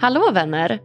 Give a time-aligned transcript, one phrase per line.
[0.00, 0.78] Hallå vänner!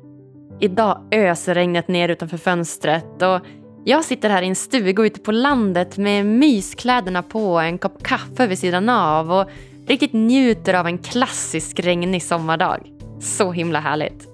[0.60, 3.40] Idag öser regnet ner utanför fönstret och
[3.86, 8.04] jag sitter här i en stuga ute på landet med myskläderna på och en kopp
[8.04, 9.50] kaffe vid sidan av och
[9.88, 12.92] riktigt njuter av en klassisk regnig sommardag.
[13.22, 14.28] Så himla härligt.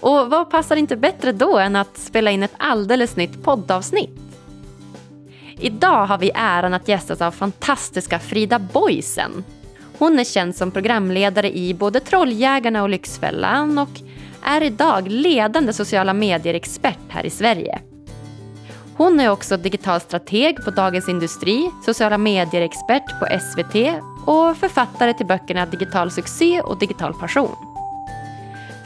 [0.00, 4.20] Och vad passar inte bättre då än att spela in ett alldeles nytt poddavsnitt?
[5.60, 9.44] Idag har vi äran att gästas av fantastiska Frida Boisen.
[9.98, 13.88] Hon är känd som programledare i både Trolljägarna och Lyxfällan och
[14.42, 17.78] är idag ledande sociala medier-expert här i Sverige.
[18.96, 25.26] Hon är också digital strateg på Dagens Industri, sociala medier-expert på SVT och författare till
[25.26, 27.56] böckerna Digital succé och Digital passion.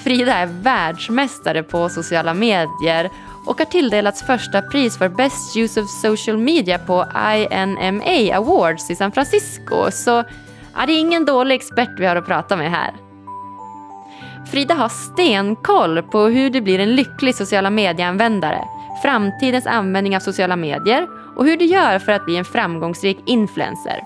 [0.04, 3.10] Frida är världsmästare på sociala medier
[3.46, 7.06] och har tilldelats första pris för Best Use of Social Media på
[7.50, 9.90] INMA Awards i San Francisco.
[9.90, 10.24] Så
[10.74, 12.94] ja, det är ingen dålig expert vi har att prata med här.
[14.50, 18.64] Frida har stenkoll på hur du blir en lycklig sociala medieanvändare,
[19.02, 21.06] framtidens användning av sociala medier
[21.36, 24.00] och hur du gör för att bli en framgångsrik influencer.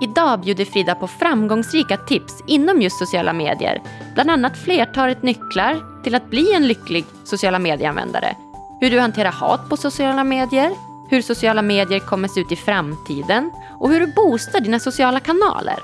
[0.00, 3.82] Idag bjuder Frida på framgångsrika tips inom just sociala medier.
[4.14, 8.36] Bland annat flertalet nycklar till att bli en lycklig sociala medieanvändare.
[8.80, 10.70] Hur du hanterar hat på sociala medier,
[11.08, 15.78] hur sociala medier kommer se ut i framtiden och hur du boostar dina sociala kanaler.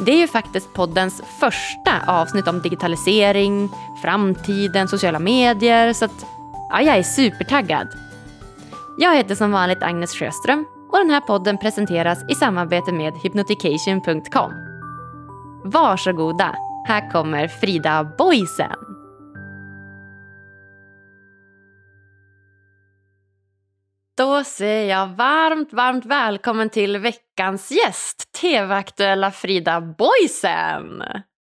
[0.00, 3.68] Det är ju faktiskt poddens första avsnitt om digitalisering,
[4.02, 6.26] framtiden, sociala medier så att
[6.70, 7.88] ja, jag är supertaggad.
[8.98, 14.52] Jag heter som vanligt Agnes Sjöström och den här podden presenteras i samarbete med hypnotication.com.
[15.64, 16.54] Varsågoda,
[16.86, 18.85] här kommer Frida Boisen.
[24.16, 31.02] Då säger jag varmt, varmt välkommen till veckans gäst, tv-aktuella Frida Boisen.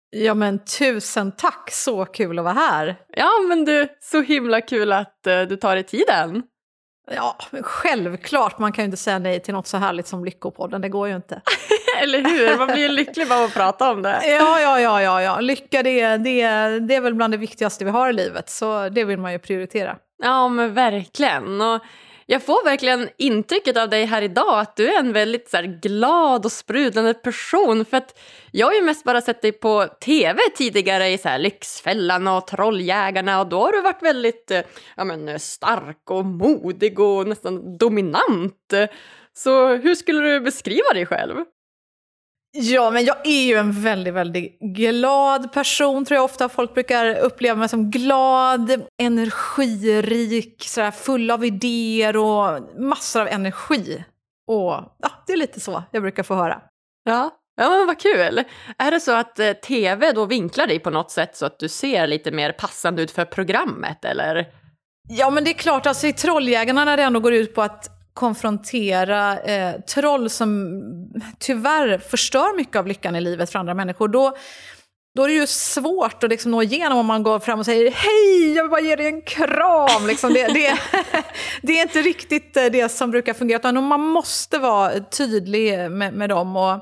[0.09, 2.95] Ja men tusen tack, så kul att vara här.
[3.09, 6.43] Ja men du, så himla kul att uh, du tar dig tiden.
[7.11, 8.59] Ja, självklart.
[8.59, 10.81] Man kan ju inte säga nej till något så härligt som Lyckopodden.
[10.81, 11.41] Det går ju inte.
[12.01, 12.57] Eller hur?
[12.57, 14.21] Man blir ju lycklig bara av att prata om det.
[14.23, 15.39] Ja, ja, ja, ja, ja.
[15.39, 16.41] Lycka det, det,
[16.79, 18.49] det är väl bland det viktigaste vi har i livet.
[18.49, 19.97] Så det vill man ju prioritera.
[20.23, 21.61] Ja, men verkligen.
[21.61, 21.81] Och
[22.29, 25.63] jag får verkligen intrycket av dig här idag att du är en väldigt så här,
[25.63, 27.85] glad och sprudlande person.
[27.85, 28.19] För att
[28.51, 32.47] jag har ju mest bara sett dig på tv tidigare i så här, Lyxfällan och
[32.47, 34.61] Trolljägarna och då har du varit väldigt eh,
[34.97, 38.73] ja, men, stark och modig och nästan dominant.
[39.33, 41.35] Så hur skulle du beskriva dig själv?
[42.51, 47.15] Ja, men jag är ju en väldigt, väldigt glad person, tror jag ofta folk brukar
[47.19, 47.91] uppleva mig som.
[47.91, 54.03] Glad, energirik, sådär, full av idéer och massor av energi.
[54.47, 56.61] Och ja, det är lite så jag brukar få höra.
[57.03, 58.43] Ja, ja men vad kul!
[58.77, 61.69] Är det så att eh, tv då vinklar dig på något sätt så att du
[61.69, 64.47] ser lite mer passande ut för programmet, eller?
[65.09, 67.96] Ja, men det är klart, alltså i Trolljägarna när det ändå går ut på att
[68.17, 70.81] konfrontera eh, troll som
[71.39, 74.37] tyvärr förstör mycket av lyckan i livet för andra människor, då,
[75.15, 77.91] då är det ju svårt att liksom nå igenom om man går fram och säger
[77.91, 80.07] hej, jag vill bara ge dig en kram.
[80.07, 80.79] Liksom det, det,
[81.61, 86.13] det, är inte riktigt eh, det som brukar fungera, utan man måste vara tydlig med,
[86.13, 86.55] med dem.
[86.55, 86.79] Och,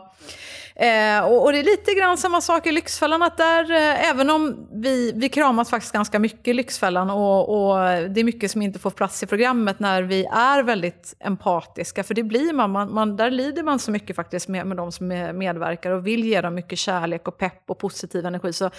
[0.80, 4.30] Eh, och, och, det är lite grann samma sak i Lyxfällan, att där, eh, även
[4.30, 7.78] om vi, vi kramas faktiskt ganska mycket i Lyxfällan och, och,
[8.09, 12.13] det är mycket som inte får plats i programmet när vi är väldigt empatiska, för
[12.13, 15.08] det blir man, man, man där lider man så mycket faktiskt med, med de som
[15.34, 18.53] medverkar och vill ge dem mycket kärlek och pepp och positiv energi.
[18.53, 18.69] Så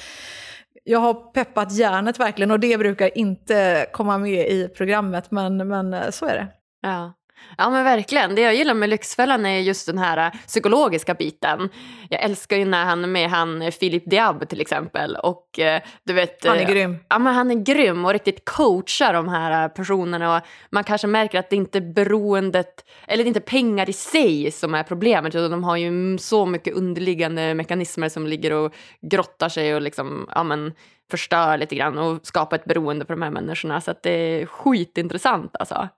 [0.84, 6.12] jag har peppat hjärnet verkligen och det brukar inte komma med i programmet, men, men
[6.12, 6.48] så är det.
[6.82, 7.12] Ja.
[7.58, 8.34] Ja men verkligen.
[8.34, 11.68] Det jag gillar med Lyxfällan är just den här äh, psykologiska biten.
[12.10, 15.16] Jag älskar ju när han är med han äh, Philip Diab till exempel.
[15.16, 16.46] Och äh, du vet...
[16.46, 16.96] Han är grym.
[17.08, 20.36] Ja men han är grym och riktigt coachar de här personerna.
[20.36, 23.92] Och man kanske märker att det inte är beroendet, eller det är inte pengar i
[23.92, 25.34] sig som är problemet.
[25.34, 30.28] Utan de har ju så mycket underliggande mekanismer som ligger och grottar sig och liksom,
[30.34, 30.72] ja men
[31.10, 33.80] förstör lite grann och skapar ett beroende för de här människorna.
[33.80, 35.88] Så att det är skitintressant alltså.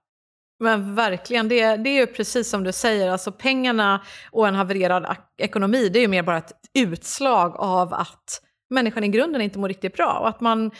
[0.60, 4.00] Men verkligen, det, det är ju precis som du säger, alltså pengarna
[4.30, 9.08] och en havererad ekonomi, det är ju mer bara ett utslag av att människan i
[9.08, 10.18] grunden inte mår riktigt bra.
[10.20, 10.70] Och att man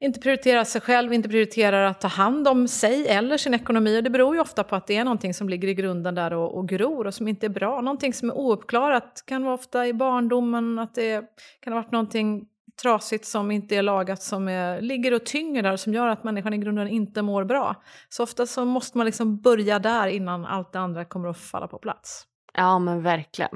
[0.00, 3.98] inte prioriterar sig själv, inte prioriterar att ta hand om sig eller sin ekonomi.
[3.98, 6.32] Och det beror ju ofta på att det är någonting som ligger i grunden där
[6.32, 7.80] och, och gror och som inte är bra.
[7.80, 11.24] Någonting som är ouppklarat, kan vara ofta i barndomen, att det
[11.60, 12.46] kan ha varit någonting
[12.82, 16.54] trasigt som inte är lagat som är, ligger och tynger där som gör att människan
[16.54, 17.82] i grunden inte mår bra.
[18.08, 21.68] Så ofta så måste man liksom börja där innan allt det andra kommer att falla
[21.68, 22.26] på plats.
[22.54, 23.50] Ja men verkligen.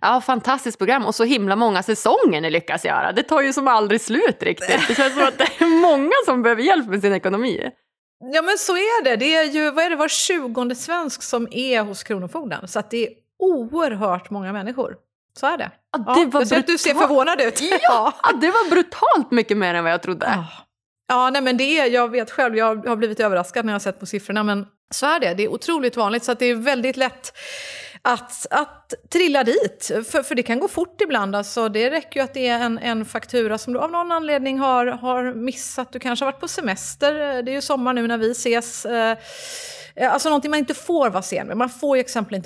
[0.00, 3.12] Ja, fantastiskt program och så himla många säsonger ni lyckas göra.
[3.12, 4.88] Det tar ju som aldrig slut riktigt.
[4.88, 7.70] Det känns som att det är många som behöver hjälp med sin ekonomi.
[8.20, 9.16] Ja men så är det.
[9.16, 12.68] Det är ju vad är det, var tjugonde svensk som är hos Kronofogden.
[12.68, 14.96] Så att det är oerhört många människor.
[15.38, 15.70] Så är det.
[15.92, 17.60] Ja, det var jag ser att du ser förvånad ut.
[17.60, 20.26] Ja, ja, det var brutalt mycket mer än vad jag trodde.
[20.26, 20.46] Ja.
[21.08, 23.80] Ja, nej men det är, jag vet själv, jag har blivit överraskad när jag har
[23.80, 25.34] sett på siffrorna, men så är det.
[25.34, 27.32] Det är otroligt vanligt, så det är väldigt lätt
[28.02, 29.90] att, att trilla dit.
[30.10, 31.36] För, för det kan gå fort ibland.
[31.36, 34.58] Alltså, det räcker ju att det är en, en faktura som du av någon anledning
[34.58, 35.92] har, har missat.
[35.92, 37.42] Du kanske har varit på semester.
[37.42, 38.86] Det är ju sommar nu när vi ses.
[39.98, 41.56] Eh, alltså någonting man inte får vara sen med.
[41.56, 42.36] Man får ju exempelvis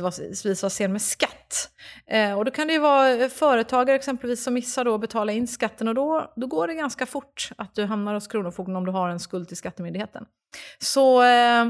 [0.44, 1.70] inte vara sen med skatt.
[2.06, 5.32] Eh, och då kan det ju vara eh, företagare exempelvis som missar då att betala
[5.32, 8.86] in skatten och då, då går det ganska fort att du hamnar hos Kronofogden om
[8.86, 10.24] du har en skuld till Skattemyndigheten.
[10.78, 11.66] Så, eh,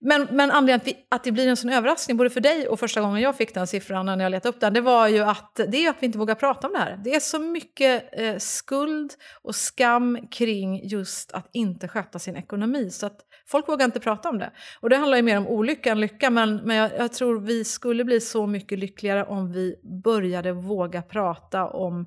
[0.00, 3.00] men, men anledningen att, att det blir en sån överraskning både för dig och första
[3.00, 5.86] gången jag fick den siffran när jag letade upp den, det var ju att, det
[5.86, 7.00] är att vi inte vågar prata om det här.
[7.04, 12.90] Det är så mycket eh, skuld och skam kring just att inte sköta sin ekonomi.
[12.90, 14.50] Så att folk vågar inte prata om det.
[14.80, 17.64] Och det handlar ju mer om olycka än lycka, men, men jag, jag tror vi
[17.64, 22.06] skulle bli så mycket lyckligare om vi började våga prata om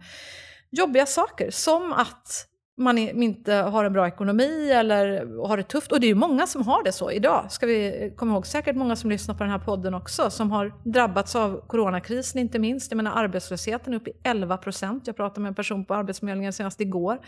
[0.71, 1.51] jobbiga saker.
[1.51, 2.47] Som att
[2.77, 5.91] man inte har en bra ekonomi eller har det tufft.
[5.91, 8.47] Och det är ju många som har det så idag, ska vi komma ihåg.
[8.47, 12.59] Säkert många som lyssnar på den här podden också, som har drabbats av coronakrisen inte
[12.59, 12.91] minst.
[12.91, 15.07] Jag menar arbetslösheten är uppe i 11 procent.
[15.07, 17.19] Jag pratade med en person på Arbetsförmedlingen senast igår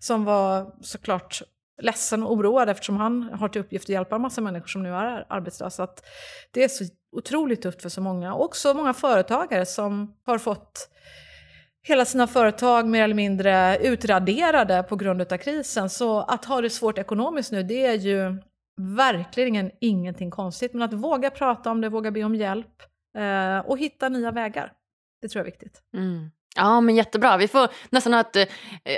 [0.00, 1.42] som var såklart
[1.82, 4.94] ledsen och oroad eftersom han har till uppgift att hjälpa en massa människor som nu
[4.94, 5.82] är arbetslösa.
[5.82, 6.04] Att
[6.50, 8.34] det är så otroligt tufft för så många.
[8.34, 10.88] Och också många företagare som har fått
[11.82, 15.90] hela sina företag mer eller mindre utraderade på grund av krisen.
[15.90, 18.36] Så att ha det svårt ekonomiskt nu, det är ju
[18.76, 20.72] verkligen ingenting konstigt.
[20.72, 22.82] Men att våga prata om det, våga be om hjälp
[23.18, 24.72] eh, och hitta nya vägar.
[25.20, 25.82] Det tror jag är viktigt.
[25.94, 26.30] Mm.
[26.56, 27.36] Ja, men jättebra.
[27.36, 28.44] Vi får nästan ha ett eh,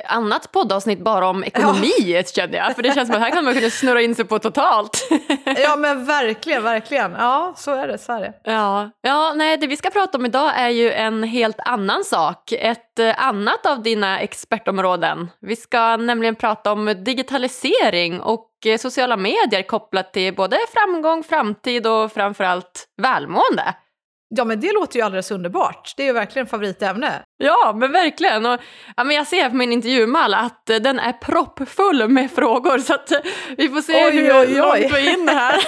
[0.07, 2.23] annat poddavsnitt bara om ekonomi, ja.
[2.35, 2.75] känner jag.
[2.75, 5.09] För det känns som att här kan man kunna snurra in sig på totalt.
[5.45, 7.13] ja, men verkligen, verkligen.
[7.13, 7.99] Ja, så är det.
[7.99, 8.33] Så är det.
[8.45, 12.53] Ja, ja nej, det vi ska prata om idag är ju en helt annan sak.
[12.53, 15.31] Ett eh, annat av dina expertområden.
[15.41, 21.87] Vi ska nämligen prata om digitalisering och eh, sociala medier kopplat till både framgång, framtid
[21.87, 23.75] och framförallt välmående.
[24.31, 25.95] Ja men det låter ju alldeles underbart.
[25.97, 27.23] Det är ju verkligen favoritämne.
[27.39, 28.47] Ja men verkligen.
[28.47, 28.61] Och,
[28.97, 32.95] ja, men jag ser på min intervjumall att uh, den är proppfull med frågor så
[32.95, 33.19] att, uh,
[33.57, 34.55] vi får se oj, hur oj, oj.
[34.55, 35.55] långt vi är inne här.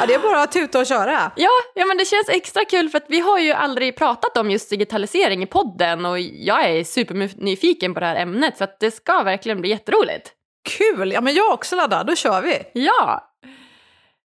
[0.00, 1.32] ja det är bara att tuta och köra.
[1.36, 4.50] Ja, ja men det känns extra kul för att vi har ju aldrig pratat om
[4.50, 8.90] just digitalisering i podden och jag är supernyfiken på det här ämnet så att det
[8.90, 10.32] ska verkligen bli jätteroligt.
[10.68, 11.12] Kul!
[11.12, 12.62] Ja men jag också laddad, då kör vi.
[12.72, 13.24] Ja!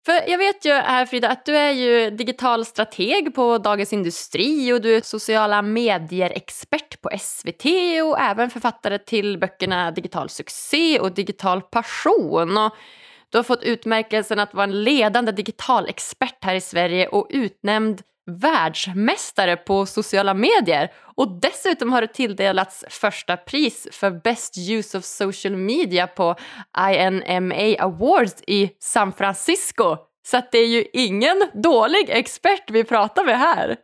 [0.09, 4.73] För jag vet ju här Frida att du är ju digital strateg på Dagens Industri
[4.73, 7.65] och du är sociala medier-expert på SVT
[8.05, 12.59] och även författare till böckerna Digital succé och Digital passion.
[12.59, 12.73] Och
[13.29, 18.03] du har fått utmärkelsen att vara en ledande digital expert här i Sverige och utnämnd
[18.29, 25.05] världsmästare på sociala medier och dessutom har du tilldelats första pris för Best Use of
[25.05, 26.35] Social Media på
[26.93, 29.97] INMA Awards i San Francisco.
[30.27, 33.77] Så det är ju ingen dålig expert vi pratar med här.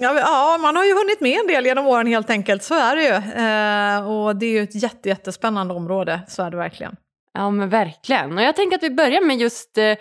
[0.00, 3.02] Ja, man har ju hunnit med en del genom åren helt enkelt, så är det
[3.02, 3.14] ju.
[3.14, 6.96] Eh, och det är ju ett jätte, jättespännande område, så är det verkligen.
[7.32, 8.38] Ja, men verkligen.
[8.38, 9.96] Och jag tänker att vi börjar med just eh,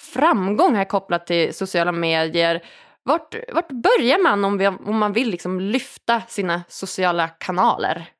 [0.00, 2.62] framgång här kopplat till sociala medier.
[3.04, 8.10] Vart, vart börjar man om, vi, om man vill liksom lyfta sina sociala kanaler?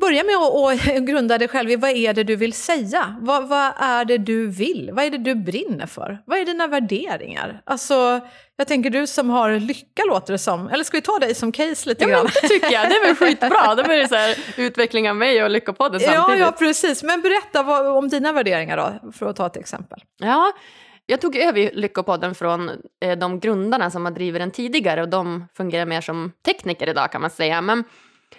[0.00, 3.16] Börja med att grunda dig själv i vad är det du vill säga?
[3.20, 4.90] Vad, vad, är det du vill?
[4.92, 6.22] Vad är det du brinner för?
[6.26, 7.60] Vad är dina värderingar?
[7.66, 8.20] Alltså,
[8.56, 10.68] jag tänker du som har lycka låter det som.
[10.68, 12.26] Eller ska vi ta dig som case lite ja, grann?
[12.42, 12.88] det tycker jag.
[12.88, 13.74] Det är väl skitbra.
[13.74, 16.40] Det blir så här utveckling av mig och Lyckopodden samtidigt.
[16.40, 17.02] Ja, ja, precis.
[17.02, 19.98] Men berätta vad, om dina värderingar då, för att ta ett exempel.
[20.18, 20.52] Ja,
[21.06, 22.70] jag tog över Lyckopodden från
[23.00, 27.12] eh, de grundarna som har drivit den tidigare och de fungerar mer som tekniker idag
[27.12, 27.60] kan man säga.
[27.60, 27.84] Men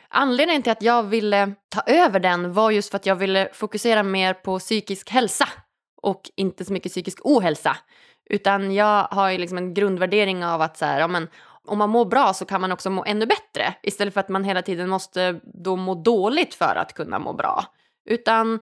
[0.09, 4.03] anledningen till att jag ville ta över den var just för att jag ville fokusera
[4.03, 5.49] mer på psykisk hälsa
[6.01, 7.77] och inte så mycket psykisk ohälsa.
[8.29, 11.27] Utan jag har ju liksom en grundvärdering av att så här, ja, men,
[11.65, 14.43] om man mår bra så kan man också må ännu bättre istället för att man
[14.43, 17.65] hela tiden måste då må dåligt för att kunna må bra.
[18.09, 18.59] Utan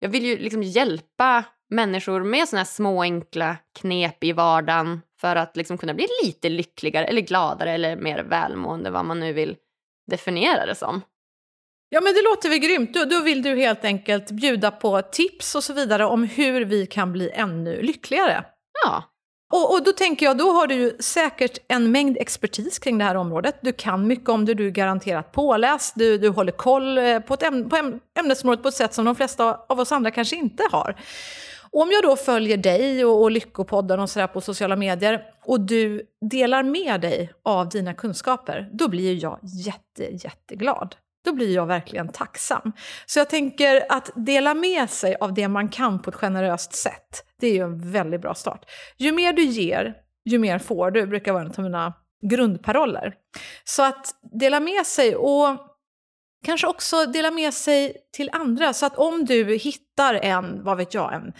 [0.00, 5.36] jag vill ju liksom hjälpa människor med såna här små enkla knep i vardagen för
[5.36, 9.56] att liksom kunna bli lite lyckligare eller gladare eller mer välmående, vad man nu vill
[10.10, 11.02] definiera det som.
[11.88, 12.94] Ja men det låter väl grymt.
[12.94, 16.86] Då, då vill du helt enkelt bjuda på tips och så vidare om hur vi
[16.86, 18.44] kan bli ännu lyckligare.
[18.84, 19.04] Ja,
[19.52, 23.04] Och, och, då tänker jag, då har du ju säkert en mängd expertis kring det
[23.04, 23.58] här området.
[23.60, 27.34] Du kan mycket om det, du är garanterat påläst, du, du håller koll eh, på,
[27.34, 30.62] ett äm, på ämnesområdet på ett sätt som de flesta av oss andra kanske inte
[30.72, 30.96] har.
[31.72, 35.60] Och om jag då följer dig och, och Lyckopodden och sådär på sociala medier och
[35.60, 40.96] du delar med dig av dina kunskaper, då blir jag jätte, jätteglad.
[41.24, 42.72] Då blir jag verkligen tacksam.
[43.06, 47.24] Så jag tänker att dela med sig av det man kan på ett generöst sätt,
[47.40, 48.64] det är ju en väldigt bra start.
[48.96, 49.94] Ju mer du ger,
[50.24, 53.14] ju mer får du, brukar vara en av mina grundparoller.
[53.64, 55.67] Så att dela med sig och
[56.44, 58.72] kanske också dela med sig till andra.
[58.72, 61.32] Så att om du hittar en, vad vet jag, en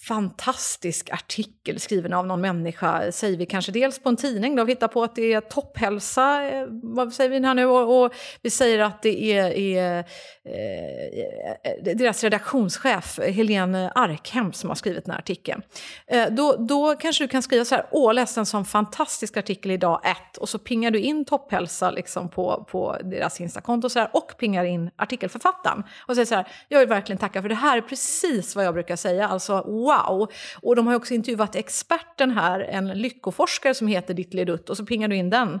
[0.00, 4.72] fantastisk artikel skriven av någon människa, säger vi kanske dels på en tidning då, vi
[4.72, 8.12] hittar på att det är topphälsa, eh, vad säger vi här nu, och, och
[8.42, 10.04] vi säger att det är, är
[10.44, 15.62] eh, eh, deras redaktionschef Helene Arkhem som har skrivit den här artikeln.
[16.06, 19.70] Eh, då, då kanske du kan skriva så här, åh, läste en sån fantastisk artikel
[19.70, 24.10] idag, ett, och så pingar du in topphälsa liksom på, på deras Instakonto så här,
[24.12, 27.76] och pingar in artikelförfattaren och säger så här, jag vill verkligen tacka för det här
[27.76, 30.30] är precis vad jag brukar säga, alltså wow.
[30.62, 35.08] Och de har också intervjuat experten här, en lyckoforskare som heter Dittelidutt och så pingar
[35.08, 35.60] du in den.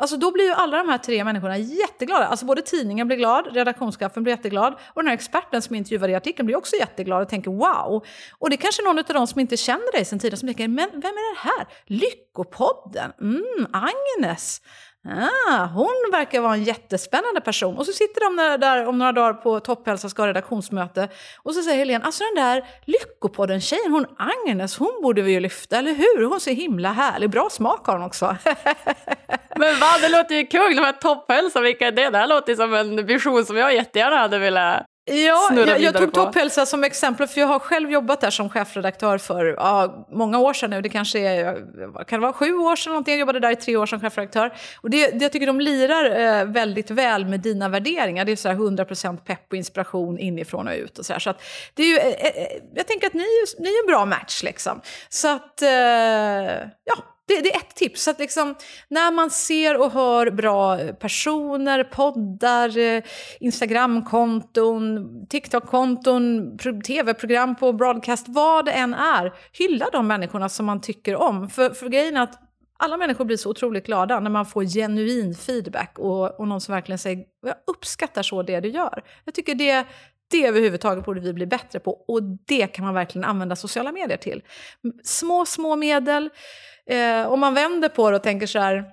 [0.00, 2.26] Alltså då blir ju alla de här tre människorna jätteglada.
[2.26, 6.14] Alltså både tidningen blir glad, redaktionschefen blir jätteglad och den här experten som intervjuade i
[6.16, 8.04] artikeln blir också jätteglad och tänker wow.
[8.38, 10.68] Och det är kanske någon av dem som inte känner dig sen tidigare som tänker,
[10.68, 11.66] men vem är det här?
[11.86, 13.12] Lyckopodden?
[13.20, 14.60] Mm, Agnes.
[15.08, 17.78] Ah, hon verkar vara en jättespännande person.
[17.78, 21.08] Och så sitter de där om några dagar på Topphälsa ska ha redaktionsmöte.
[21.42, 25.78] Och så säger Helene, alltså den där Lyckopodden-tjejen, hon Agnes, hon borde vi ju lyfta,
[25.78, 26.24] eller hur?
[26.24, 28.26] Hon ser himla härlig, bra smak har hon också.
[29.56, 32.10] Men vad, det låter ju kul, de här Topphälsa, vilka är det?
[32.10, 36.12] Det här låter som en vision som jag jättegärna hade velat Ja, jag, jag tog
[36.12, 40.52] Topphälsa som exempel för jag har själv jobbat där som chefredaktör för ja, många år
[40.52, 40.80] sedan nu.
[40.80, 41.54] Det kanske är,
[42.04, 43.12] kan det vara sju år sedan någonting.
[43.12, 44.54] Jag jobbade där i tre år som chefredaktör.
[44.80, 48.24] Och det, det jag tycker de lirar eh, väldigt väl med dina värderingar.
[48.24, 51.20] Det är så här 100% pepp och inspiration inifrån och ut och så här.
[51.20, 51.42] Så att
[51.74, 53.26] det är ju, eh, eh jag tänker att ni,
[53.58, 54.80] ni är en bra match liksom.
[55.08, 55.68] Så att, eh,
[56.84, 56.96] ja
[57.30, 58.08] det, det, är ett tips.
[58.08, 58.54] Att liksom,
[58.88, 63.02] när man ser och hör bra personer, poddar, eh,
[63.40, 71.16] Instagramkonton, TikTok-konton, tv-program på broadcast, vad det än är, hylla de människorna som man tycker
[71.16, 71.50] om.
[71.50, 72.38] För, för grejen är att
[72.82, 76.74] alla människor blir så otroligt glada när man får genuin feedback och, och någon som
[76.74, 79.02] verkligen säger jag uppskattar så det du gör.
[79.24, 79.86] Jag tycker det,
[80.30, 84.16] det överhuvudtaget borde vi bli bättre på och det kan man verkligen använda sociala medier
[84.16, 84.42] till.
[85.04, 86.30] Små, små medel.
[86.90, 88.84] Eh, om man vänder på det och tänker så här,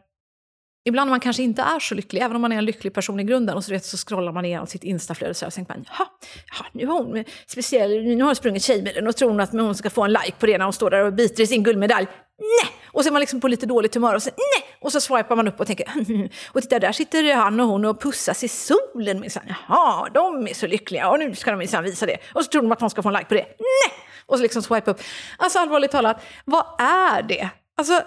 [0.86, 3.24] ibland man kanske inte är så lycklig, även om man är en lycklig person i
[3.24, 6.66] grunden, och så, vet, så scrollar man igenom sitt instaflöde och så, tänker man, jaha,
[6.72, 9.90] nu har hon speciell, nu har hon sprungit Tjejmilen och tror hon att hon ska
[9.90, 12.08] få en like på det när hon står där och biter i sin guldmedalj.
[12.40, 12.72] Nej!
[12.86, 14.78] Och så är man liksom på lite dåligt humör och så nej!
[14.82, 15.88] Och så swipar man upp och tänker,
[16.52, 19.44] och titta där sitter han och hon och pussas i solen minsann.
[19.48, 22.18] Jaha, de är så lyckliga och nu ska de minsann visa det.
[22.34, 23.46] Och så tror de att de ska få en like på det.
[23.46, 23.94] Nej!
[24.26, 25.02] Och så liksom swipa upp.
[25.38, 27.50] Alltså allvarligt talat, vad är det?
[27.78, 28.02] Alltså,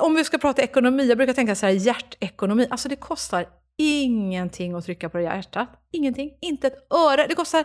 [0.00, 2.66] om vi ska prata ekonomi, jag brukar tänka så här hjärtekonomi.
[2.70, 3.46] Alltså det kostar
[3.78, 5.68] ingenting att trycka på det hjärtat.
[5.92, 7.26] Ingenting, inte ett öre.
[7.26, 7.64] Det kostar,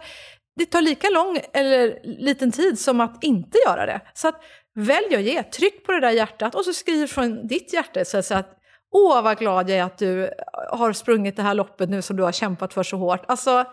[0.56, 4.02] det tar lika lång eller liten tid som att inte göra det.
[4.14, 4.42] Så att
[4.76, 8.36] välj att ge, tryck på det där hjärtat och så skriv från ditt hjärta så
[8.36, 8.54] att
[8.92, 10.30] Åh, vad glad jag är att du
[10.72, 13.26] har sprungit det här loppet nu som du har kämpat för så hårt.
[13.28, 13.66] Alltså,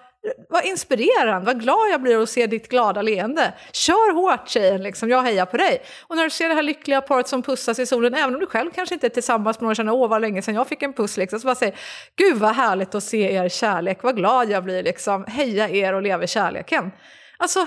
[0.48, 3.54] vad inspirerande, vad glad jag blir att se ditt glada leende.
[3.72, 5.10] Kör hårt tjejen, liksom.
[5.10, 5.82] jag hejar på dig.
[6.02, 8.46] Och när du ser det här lyckliga paret som pussas i solen, även om du
[8.46, 10.82] själv kanske inte är tillsammans med någon och känner åh vad länge sedan jag fick
[10.82, 11.74] en puss, liksom, så bara säg
[12.16, 15.24] gud vad härligt att se er kärlek, vad glad jag blir, liksom.
[15.24, 16.90] heja er och leva kärleken.
[17.38, 17.66] Alltså,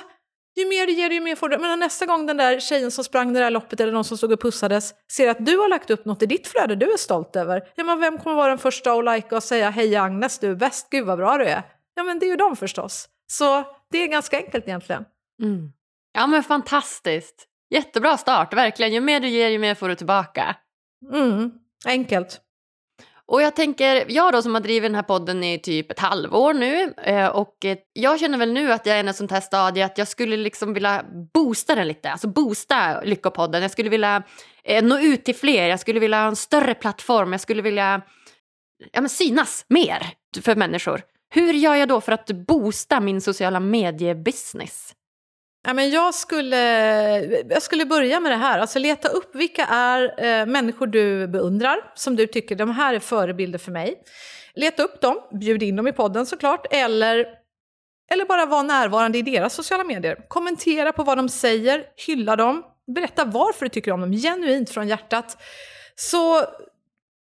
[0.56, 1.58] ju mer du ger, ju mer får du.
[1.58, 4.32] Men nästa gång den där tjejen som sprang det där loppet eller någon som stod
[4.32, 7.36] och pussades ser att du har lagt upp något i ditt flöde du är stolt
[7.36, 10.52] över, ja men vem kommer vara den första att lajka och säga hej Agnes, du
[10.52, 11.64] är bäst, gud vad bra du är.
[11.98, 13.10] Ja, men det är ju de förstås.
[13.32, 15.06] Så det är ganska enkelt egentligen.
[15.44, 15.72] Mm.
[16.13, 17.48] Ja, men fantastiskt.
[17.70, 18.94] Jättebra start, verkligen.
[18.94, 20.56] Ju mer du ger, ju mer får du tillbaka.
[21.13, 21.51] Mm.
[21.86, 22.42] Enkelt.
[23.25, 26.54] Och jag tänker, jag då som har drivit den här podden i typ ett halvår
[26.54, 29.42] nu eh, och eh, jag känner väl nu att jag är i ett sånt här
[29.42, 33.62] stadie att jag skulle liksom vilja boosta den lite, alltså boosta Lyckopodden.
[33.62, 34.24] Jag skulle vilja
[34.63, 38.01] eh, nå ut till fler, jag skulle vilja ha en större plattform, jag skulle vilja
[38.92, 40.08] ja, men synas mer
[40.42, 41.01] för människor.
[41.29, 44.93] Hur gör jag då för att boosta min sociala mediebusiness?
[45.67, 46.57] Ja, men jag, skulle,
[47.50, 48.60] jag skulle börja med det här.
[48.60, 53.00] Alltså leta upp vilka är eh, människor du beundrar, som du tycker de här är
[53.00, 53.96] förebilder för mig.
[54.53, 57.25] Leta upp dem, bjud in dem i podden såklart, eller,
[58.12, 60.27] eller bara vara närvarande i deras sociala medier.
[60.27, 62.63] Kommentera på vad de säger, hylla dem,
[62.96, 65.38] berätta varför du tycker om dem, genuint från hjärtat,
[65.96, 66.43] så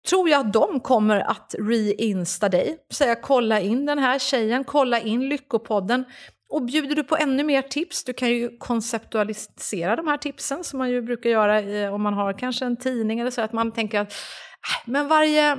[0.09, 2.79] tror jag att de kommer att reinsta dig.
[2.93, 6.05] Säga kolla in den här tjejen, kolla in Lyckopodden.
[6.49, 10.79] Och bjuder du på ännu mer tips, du kan ju konceptualisera de här tipsen som
[10.79, 13.73] man ju brukar göra eh, om man har kanske en tidning eller så, att man
[13.73, 15.59] tänker att äh, men varje,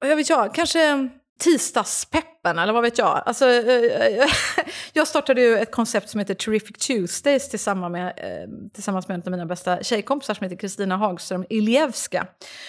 [0.00, 1.08] jag vet jag, kanske
[1.38, 3.22] tisdagspeppen, eller vad vet jag.
[3.26, 4.28] Alltså, eh, eh
[4.92, 9.22] jag startade ju ett koncept som heter Terrific Tuesdays tillsammans med, eh, tillsammans med en
[9.26, 12.26] av mina bästa tjejkompisar som heter Kristina Hagström Ilievska.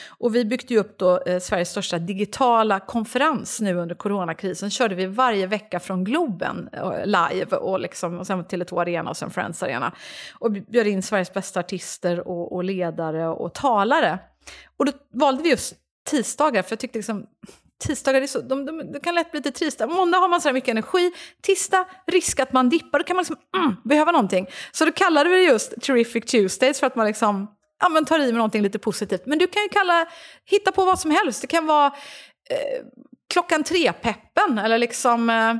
[0.07, 4.69] Och vi byggde ju upp då eh, Sveriges största digitala konferens nu under coronakrisen.
[4.69, 9.17] körde vi varje vecka från Globen eh, live och, liksom, och sen Tele2 Arena och
[9.17, 9.95] sen Friends Arena.
[10.39, 14.19] Och bjöd in Sveriges bästa artister och, och ledare och talare.
[14.77, 15.73] Och då valde vi just
[16.09, 17.25] tisdagar, för jag tyckte liksom
[17.79, 19.87] Tisdagar är så, de, de, de kan lätt bli lite trista.
[19.87, 21.11] Måndag har man så mycket energi.
[21.41, 22.99] Tisdag, risk att man dippar.
[22.99, 24.47] Då kan man liksom, mm, behöva någonting.
[24.71, 27.47] Så då kallade vi det just Terrific Tuesdays för att man liksom,
[27.79, 29.25] ja, men tar i med någonting lite positivt.
[29.25, 30.07] Men du kan ju kalla,
[30.45, 31.41] hitta på vad som helst.
[31.41, 31.87] Det kan vara
[32.49, 32.85] eh,
[33.33, 35.29] klockan tre-peppen eller liksom...
[35.29, 35.55] Eh,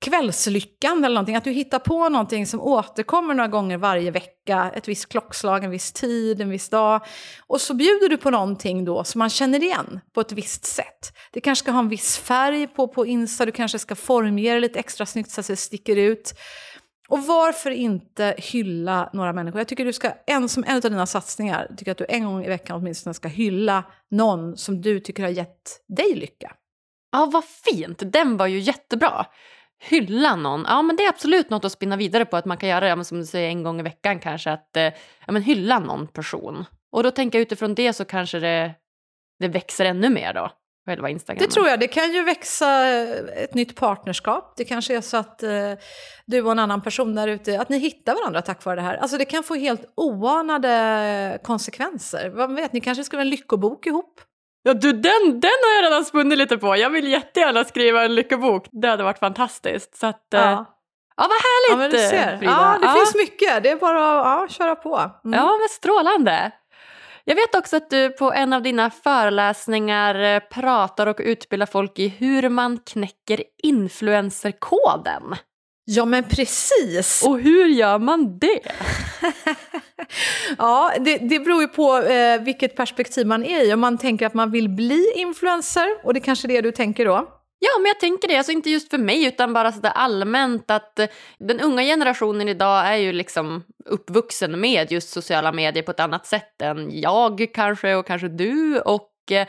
[0.00, 1.36] kvällslyckan eller någonting.
[1.36, 4.72] Att du hittar på någonting som återkommer några gånger varje vecka.
[4.74, 7.04] Ett visst klockslag, en viss tid, en viss dag.
[7.46, 11.12] Och så bjuder du på någonting då som man känner igen på ett visst sätt.
[11.32, 14.60] Det kanske ska ha en viss färg på, på Insta, du kanske ska formge det
[14.60, 16.34] lite extra snyggt så att det sticker ut.
[17.08, 19.60] Och varför inte hylla några människor?
[19.60, 22.44] Jag tycker du ska, en, som en av dina satsningar, tycker att du en gång
[22.44, 26.52] i veckan åtminstone ska hylla någon som du tycker har gett dig lycka.
[27.12, 28.02] Ja, vad fint!
[28.12, 29.26] Den var ju jättebra
[29.80, 32.68] hylla någon, ja men det är absolut något att spinna vidare på att man kan
[32.68, 34.82] göra det, som du säger en gång i veckan kanske, att eh,
[35.26, 36.64] ja, men hylla någon person.
[36.92, 38.74] Och då tänker jag utifrån det så kanske det,
[39.38, 40.50] det växer ännu mer då.
[40.86, 41.46] Själva Instagram.
[41.46, 41.80] Det tror jag.
[41.80, 44.54] Det kan ju växa eh, ett nytt partnerskap.
[44.56, 45.72] Det kanske är så att eh,
[46.26, 48.96] du och en annan person där ute, att ni hittar varandra tack vare det här.
[48.96, 52.28] Alltså det kan få helt oanade konsekvenser.
[52.28, 54.20] Vad vet, ni kanske skriver en lyckobok ihop.
[54.62, 56.76] Ja du, den, den har jag redan spunnit lite på.
[56.76, 58.66] Jag vill jättegärna skriva en lyckobok.
[58.72, 59.96] Det hade varit fantastiskt.
[59.96, 60.38] Så att, ja.
[60.38, 60.64] Eh,
[61.16, 62.38] ja, vad härligt ja, ser.
[62.38, 62.52] Frida.
[62.52, 62.92] Ja, det ja.
[62.92, 63.62] finns mycket.
[63.62, 64.96] Det är bara att ja, köra på.
[64.96, 65.38] Mm.
[65.38, 66.52] Ja, men strålande.
[67.24, 71.98] Jag vet också att du på en av dina föreläsningar eh, pratar och utbildar folk
[71.98, 75.22] i hur man knäcker influencerkoden.
[75.92, 77.22] Ja, men precis.
[77.26, 78.60] Och hur gör man det?
[80.58, 83.72] ja, det, det beror ju på eh, vilket perspektiv man är i.
[83.74, 86.72] Om man tänker att man vill bli influencer, och det är kanske är det du
[86.72, 87.28] tänker då?
[87.58, 88.36] Ja, men jag tänker det.
[88.36, 92.86] Alltså inte just för mig, utan bara så allmänt att eh, den unga generationen idag
[92.86, 97.94] är ju liksom uppvuxen med just sociala medier på ett annat sätt än jag kanske
[97.94, 98.80] och kanske du.
[98.80, 99.46] Och eh,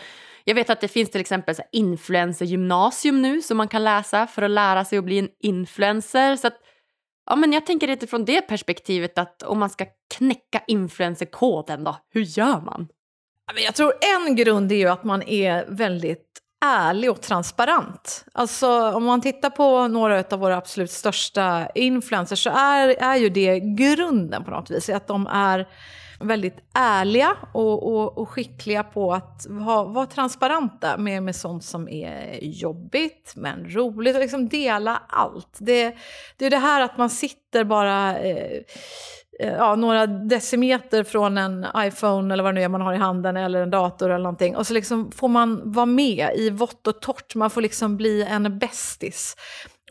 [0.51, 4.41] jag vet att det finns till exempel så influencergymnasium nu som man kan läsa för
[4.41, 6.35] att lära sig att bli en influencer.
[6.35, 6.57] Så att,
[7.29, 9.85] ja, men jag tänker lite från det perspektivet att om man ska
[10.15, 12.87] knäcka influencerkoden då, hur gör man?
[13.65, 16.27] Jag tror en grund är ju att man är väldigt
[16.65, 18.25] ärlig och transparent.
[18.33, 23.29] Alltså om man tittar på några av våra absolut största influencers så är, är ju
[23.29, 24.89] det grunden på något vis.
[24.89, 25.67] Att de är
[26.23, 31.89] väldigt ärliga och, och, och skickliga på att ha, vara transparenta med, med sånt som
[31.89, 35.57] är jobbigt men roligt och liksom dela allt.
[35.59, 35.95] Det,
[36.37, 38.61] det är det här att man sitter bara eh,
[39.39, 42.97] eh, ja, några decimeter från en iPhone eller vad det nu är man har i
[42.97, 44.55] handen eller en dator eller någonting.
[44.55, 48.23] Och så liksom får man vara med i vått och torrt, man får liksom bli
[48.23, 49.35] en bästis.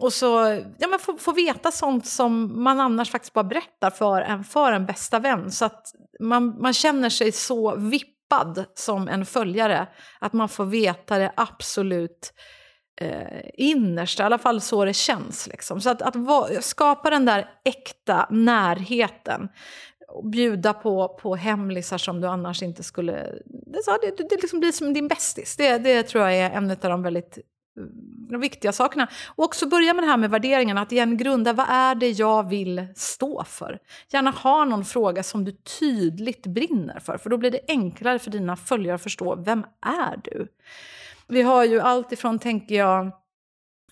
[0.01, 4.23] Och så ja, man får, får veta sånt som man annars faktiskt bara berättar för
[4.23, 5.51] en, för en bästa vän.
[5.51, 9.87] Så att man, man känner sig så vippad som en följare
[10.18, 12.33] att man får veta det absolut
[13.00, 15.46] eh, innersta, i alla fall så det känns.
[15.46, 15.80] Liksom.
[15.80, 19.48] Så att, att va, skapa den där äkta närheten
[20.09, 23.12] och bjuda på, på hemlisar som du annars inte skulle...
[23.44, 25.56] Det, det, det liksom blir som din bästis.
[25.56, 27.38] Det, det tror jag är en av de väldigt
[27.78, 27.85] Eh,
[28.30, 29.09] de viktiga sakerna.
[29.26, 32.48] Och också börja med det här med värderingarna, att igen grunda vad är det jag
[32.48, 33.78] vill stå för.
[34.09, 38.30] Gärna ha någon fråga som du tydligt brinner för, för då blir det enklare för
[38.30, 40.46] dina följare att förstå vem är du?
[41.28, 43.06] Vi har ju allt ifrån, tänker jag,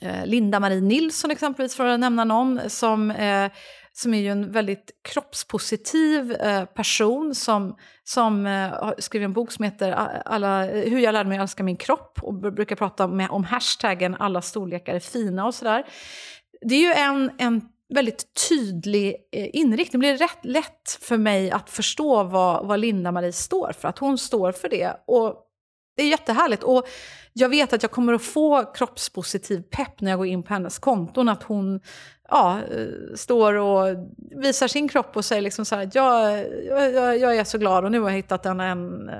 [0.00, 3.50] eh, Linda-Marie Nilsson exempelvis, för att nämna någon, som eh,
[4.00, 9.64] som är ju en väldigt kroppspositiv eh, person som, som eh, skriver en bok som
[9.64, 13.06] heter eh, alla, eh, Hur jag lärde mig att älska min kropp och brukar prata
[13.06, 15.86] med, om hashtaggen alla storlekar är fina och sådär.
[16.60, 20.00] Det är ju en, en väldigt tydlig eh, inriktning.
[20.00, 24.18] Det blir rätt lätt för mig att förstå vad, vad Linda-Marie står för, att hon
[24.18, 24.92] står för det.
[25.06, 25.44] Och
[25.96, 26.62] Det är jättehärligt.
[26.62, 26.88] Och
[27.32, 30.78] jag vet att jag kommer att få kroppspositiv pepp när jag går in på hennes
[30.78, 31.28] konton.
[31.28, 31.80] Att hon
[32.30, 33.96] ja, eh, står och
[34.30, 37.84] visar sin kropp och säger liksom så här att jag, jag, jag är så glad
[37.84, 39.14] och nu har jag hittat en, en, eh,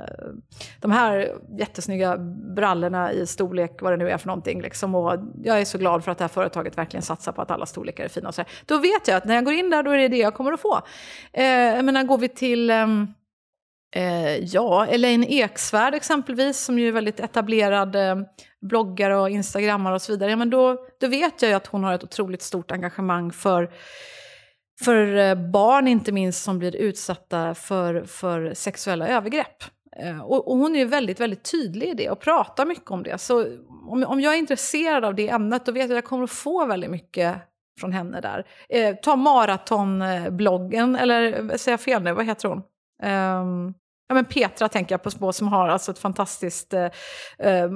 [0.81, 2.17] de här jättesnygga
[2.57, 4.63] brallorna i storlek, vad det nu är för någonting.
[4.63, 7.51] Liksom, och jag är så glad för att det här företaget verkligen satsar på att
[7.51, 8.29] alla storlekar är fina.
[8.29, 8.51] Och så här.
[8.67, 10.53] Då vet jag att när jag går in där då är det det jag kommer
[10.53, 10.81] att få.
[11.33, 12.71] Eh, jag menar, går vi till...
[12.71, 12.87] Eh,
[13.95, 18.17] Eh, ja, Elaine Eksvärd exempelvis, som ju är väldigt etablerad eh,
[18.61, 20.31] bloggare och instagrammare och så vidare.
[20.31, 23.71] Ja, men då, då vet jag ju att hon har ett otroligt stort engagemang för,
[24.85, 29.65] för eh, barn, inte minst, som blir utsatta för, för sexuella övergrepp.
[29.97, 33.03] Eh, och, och, hon är ju väldigt, väldigt tydlig i det och pratar mycket om
[33.03, 33.19] det.
[33.19, 33.47] Så
[33.89, 36.31] om, om jag är intresserad av det ämnet, då vet jag att jag kommer att
[36.31, 37.37] få väldigt mycket
[37.81, 38.47] från henne där.
[38.69, 42.63] Eh, ta maratonbloggen, eller eh, säger jag fel nu, vad heter hon?
[43.03, 43.75] Um,
[44.09, 46.85] ja, men Petra tänker jag på, små som har alltså ett fantastiskt eh,
[47.39, 47.71] eh,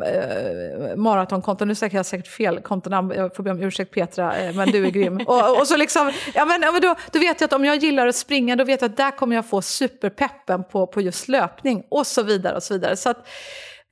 [0.96, 1.64] maratonkonto.
[1.64, 4.86] Nu säger jag säkert fel kontonamn, jag får be om ursäkt Petra, eh, men du
[4.86, 5.16] är grym.
[5.26, 7.76] och, och, så liksom, ja, men, ja, men då, då vet jag att om jag
[7.76, 11.28] gillar att springa, då vet jag att där kommer jag få superpeppen på, på just
[11.28, 12.56] löpning och så vidare.
[12.56, 12.96] och så vidare.
[12.96, 13.26] Så att,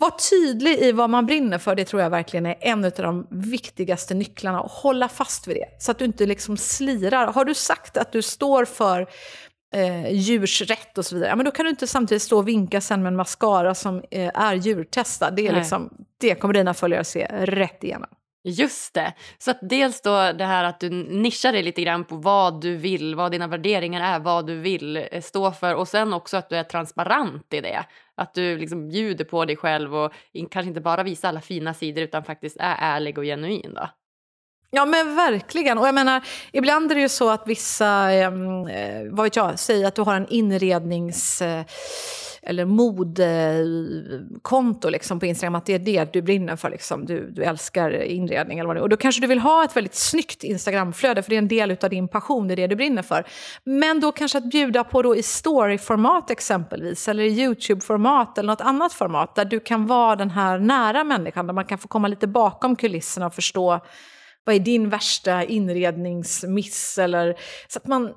[0.01, 3.27] var tydlig i vad man brinner för, det tror jag verkligen är en av de
[3.31, 4.61] viktigaste nycklarna.
[4.61, 7.27] Och hålla fast vid det, så att du inte liksom slirar.
[7.27, 9.07] Har du sagt att du står för
[9.75, 12.49] eh, djurs rätt och så vidare, ja, men då kan du inte samtidigt stå och
[12.49, 15.37] vinka sen med en mascara som eh, är djurtestad.
[15.37, 18.09] Det, är liksom, det kommer dina följare se rätt igenom.
[18.45, 19.15] Just det.
[19.39, 22.77] Så att dels då det här att du nischar dig lite grann på vad du
[22.77, 26.49] vill, vad dina värderingar är, vad du vill eh, stå för och sen också att
[26.49, 27.85] du är transparent i det.
[28.15, 30.13] Att du liksom bjuder på dig själv och
[30.51, 33.75] kanske inte bara visar alla fina sidor utan faktiskt är ärlig och genuin.
[33.75, 33.89] Då.
[34.71, 35.79] Ja men verkligen.
[35.79, 39.59] Och jag menar, ibland är det ju så att vissa, ehm, eh, vad vet jag,
[39.59, 41.43] säger att du har en inrednings...
[41.43, 41.65] Eh,
[42.43, 43.29] eller modekonto
[44.89, 46.71] eh, liksom på Instagram, att det är det du brinner för.
[46.71, 47.05] Liksom.
[47.05, 48.83] Du, du älskar inredning eller vad det är.
[48.83, 51.77] Och då kanske du vill ha ett väldigt snyggt Instagramflöde, för det är en del
[51.83, 53.25] av din passion, det är det du brinner för.
[53.65, 58.61] Men då kanske att bjuda på då i storyformat exempelvis, eller i YouTube-format eller något
[58.61, 62.09] annat format, där du kan vara den här nära människan, där man kan få komma
[62.09, 63.81] lite bakom kulisserna och förstå
[64.45, 66.99] vad är din värsta inredningsmiss?
[66.99, 67.35] Eller,
[67.69, 68.13] så att man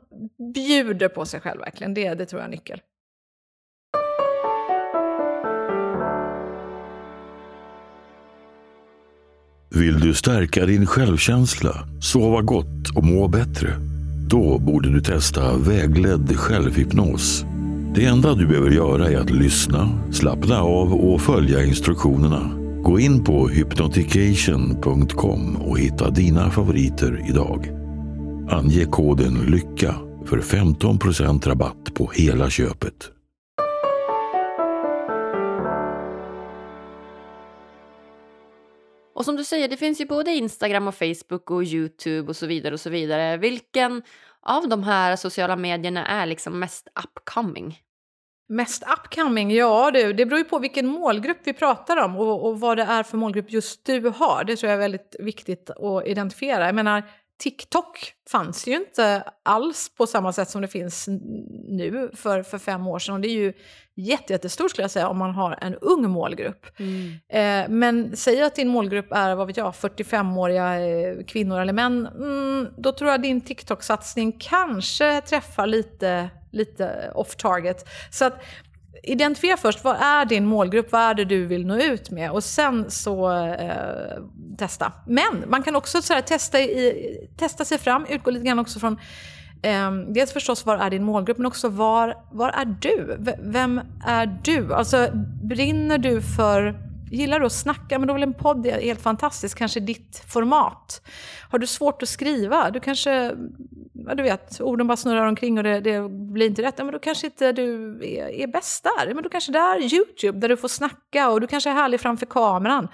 [0.53, 2.81] bjuder på sig själv verkligen, det, det tror jag är nyckel.
[9.75, 13.69] Vill du stärka din självkänsla, sova gott och må bättre?
[14.29, 17.45] Då borde du testa vägledd självhypnos.
[17.95, 22.62] Det enda du behöver göra är att lyssna, slappna av och följa instruktionerna.
[22.85, 27.67] Gå in på hypnotication.com och hitta dina favoriter idag.
[28.49, 33.11] Ange koden LYCKA för 15% rabatt på hela köpet.
[39.15, 42.45] Och som du säger, det finns ju både Instagram och Facebook och Youtube och så
[42.45, 43.37] vidare och så vidare.
[43.37, 44.01] Vilken
[44.41, 47.79] av de här sociala medierna är liksom mest upcoming?
[48.49, 49.51] Mest upcoming?
[49.51, 52.83] Ja du, det beror ju på vilken målgrupp vi pratar om och, och, vad det
[52.83, 54.43] är för målgrupp just du har.
[54.43, 56.65] Det tror jag är väldigt viktigt att identifiera.
[56.65, 57.03] Jag menar,
[57.43, 61.07] TikTok fanns ju inte alls på samma sätt som det finns
[61.67, 63.15] nu för, för fem år sedan.
[63.15, 63.53] Och det är ju
[63.95, 66.65] jättestort skulle jag säga om man har en ung målgrupp.
[66.79, 67.11] Mm.
[67.29, 72.07] Eh, men säg att din målgrupp är vad vet jag, 45-åriga eh, kvinnor eller män.
[72.07, 77.89] Mm, då tror jag din TikTok-satsning kanske träffar lite, lite off target.
[78.09, 78.43] Så att
[79.03, 82.31] identifiera först, vad är din målgrupp, vad är det du vill nå ut med?
[82.31, 84.17] Och sen så eh,
[84.57, 84.91] testa.
[85.07, 88.79] Men man kan också så här, testa, i, testa sig fram, utgå lite grann också
[88.79, 88.99] från
[89.61, 93.15] eh, dels förstås var är din målgrupp, men också var, var är du?
[93.19, 94.73] V vem är du?
[94.73, 95.07] Alltså
[95.43, 97.99] brinner du för Gillar du att snacka?
[97.99, 101.01] Men då är väl en podd helt fantastisk, kanske ditt format.
[101.49, 102.71] Har du svårt att skriva?
[102.71, 103.35] Du kanske,
[103.93, 106.75] ja, du vet, orden bara snurrar omkring och det, det blir inte rätt.
[106.77, 109.13] Ja, men då kanske inte du är, är bäst där.
[109.13, 111.99] Men då kanske det är YouTube där du får snacka och du kanske är härlig
[111.99, 112.87] framför kameran.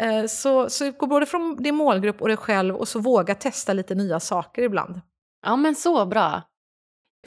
[0.00, 3.72] Eh, så, så gå både från din målgrupp och dig själv och så våga testa
[3.72, 5.00] lite nya saker ibland.
[5.46, 6.42] Ja men så bra.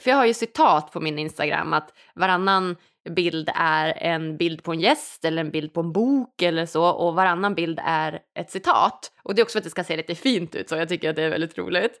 [0.00, 2.76] För jag har ju citat på min Instagram att varannan
[3.14, 6.84] bild är en bild på en gäst eller en bild på en bok eller så
[6.84, 9.12] och varannan bild är ett citat.
[9.22, 11.10] Och det är också för att det ska se lite fint ut så jag tycker
[11.10, 11.92] att det är väldigt roligt.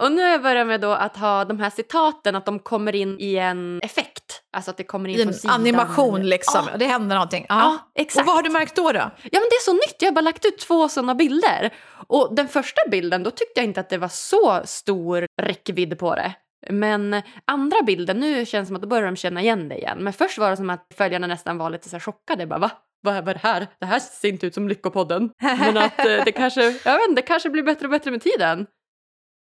[0.00, 2.94] Och nu har jag börjat med då att ha de här citaten, att de kommer
[2.94, 4.42] in i en effekt.
[4.52, 5.54] Alltså att det kommer in I en sidan.
[5.54, 6.78] animation liksom, ja.
[6.78, 7.46] det händer någonting.
[7.48, 8.20] Ja, exakt.
[8.20, 8.98] Och vad har du märkt då, då?
[8.98, 11.70] Ja men det är så nytt, jag har bara lagt ut två sådana bilder.
[12.06, 16.14] Och den första bilden, då tyckte jag inte att det var så stor räckvidd på
[16.14, 16.34] det.
[16.70, 19.98] Men andra bilden, nu känns det som att då börjar de känna igen det igen.
[20.00, 22.46] Men först var det som att följarna nästan var lite så här chockade.
[22.46, 22.70] Bara, Va?
[23.02, 23.66] vad, är det här?
[23.78, 25.30] Det här ser inte ut som Lyckopodden.
[25.40, 28.22] Men att eh, det kanske, jag vet inte, det kanske blir bättre och bättre med
[28.22, 28.66] tiden.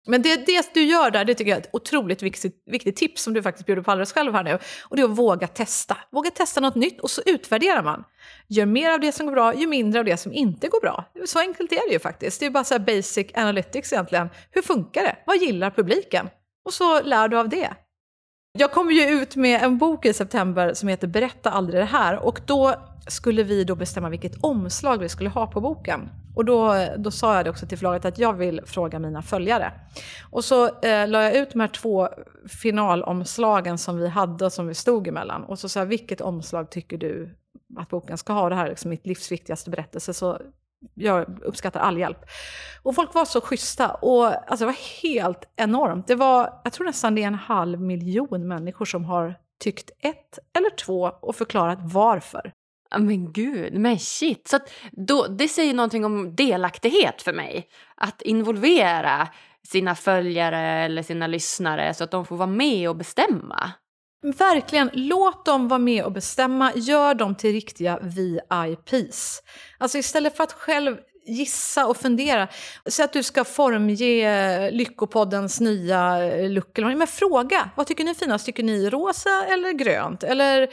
[0.08, 3.24] Men det, det du gör där, det tycker jag är ett otroligt viktigt, viktigt tips
[3.24, 4.60] som du faktiskt bjuder på alldeles själv här nu.
[4.84, 5.98] Och det är att våga testa.
[6.12, 8.04] Våga testa något nytt och så utvärderar man.
[8.48, 11.06] Gör mer av det som går bra, ju mindre av det som inte går bra.
[11.26, 12.40] Så enkelt är det ju faktiskt.
[12.40, 14.30] Det är bara så basic analytics egentligen.
[14.52, 15.16] Hur funkar det?
[15.26, 16.30] Vad gillar publiken?
[16.66, 17.70] Och så lär du av det.
[18.60, 22.18] Jag kommer ju ut med en bok i september som heter Berätta aldrig det här.
[22.18, 22.76] Och då
[23.08, 26.10] skulle vi då bestämma vilket omslag vi skulle ha på boken.
[26.36, 29.74] Och då, då sa jag det också till förlaget att jag vill fråga mina följare.
[30.30, 32.10] Och så eh, la jag ut de här två
[32.62, 35.44] finalomslagen som vi hade och som vi stod emellan.
[35.44, 37.36] Och så sa jag, vilket omslag tycker du
[37.78, 38.50] att boken ska ha?
[38.50, 40.14] Det här är liksom mitt livs viktigaste berättelse.
[40.14, 40.42] Så
[40.94, 42.26] jag uppskattar all hjälp.
[42.84, 43.90] Och folk var så schyssta.
[43.92, 46.08] Och alltså, det var helt enormt.
[46.08, 50.40] Det var, jag tror nästan det är en halv miljon människor som har tyckt ett
[50.58, 52.52] eller två och förklarat varför.
[53.00, 54.48] Men gud, men shit.
[54.48, 54.60] Så
[54.92, 57.68] då, det säger någonting om delaktighet för mig.
[57.96, 59.28] Att involvera
[59.68, 63.72] sina följare eller sina lyssnare så att de får vara med och bestämma.
[64.24, 66.72] Verkligen, låt dem vara med och bestämma.
[66.76, 69.44] Gör dem till riktiga VIPs.
[69.78, 70.98] Alltså istället för att själv
[71.32, 72.48] gissa och fundera.
[72.86, 76.78] Säg att du ska formge Lyckopoddens nya eh, look.
[76.78, 78.46] Men fråga, vad tycker ni är finast?
[78.46, 80.24] Tycker ni rosa eller grönt?
[80.24, 80.70] Eller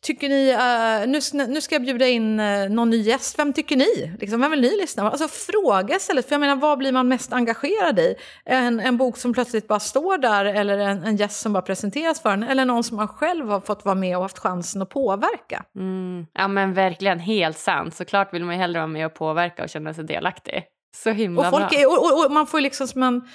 [0.00, 3.76] tycker ni, uh, nu, nu ska jag bjuda in uh, någon ny gäst, vem tycker
[3.76, 4.16] ni?
[4.20, 5.08] Liksom, vem vill ni lyssna på?
[5.08, 8.14] Alltså fråga istället, för jag menar vad blir man mest engagerad i?
[8.44, 12.20] En, en bok som plötsligt bara står där eller en, en gäst som bara presenteras
[12.20, 14.88] för en eller någon som man själv har fått vara med och haft chansen att
[14.88, 15.64] påverka.
[15.76, 16.26] Mm.
[16.32, 17.94] Ja men verkligen, helt sant.
[17.94, 20.64] Såklart vill man ju hellre vara med och påverka och känna sig delaktig.
[20.96, 21.80] Så himla och folk bra.
[21.80, 23.28] Är, och, och, man får liksom som en,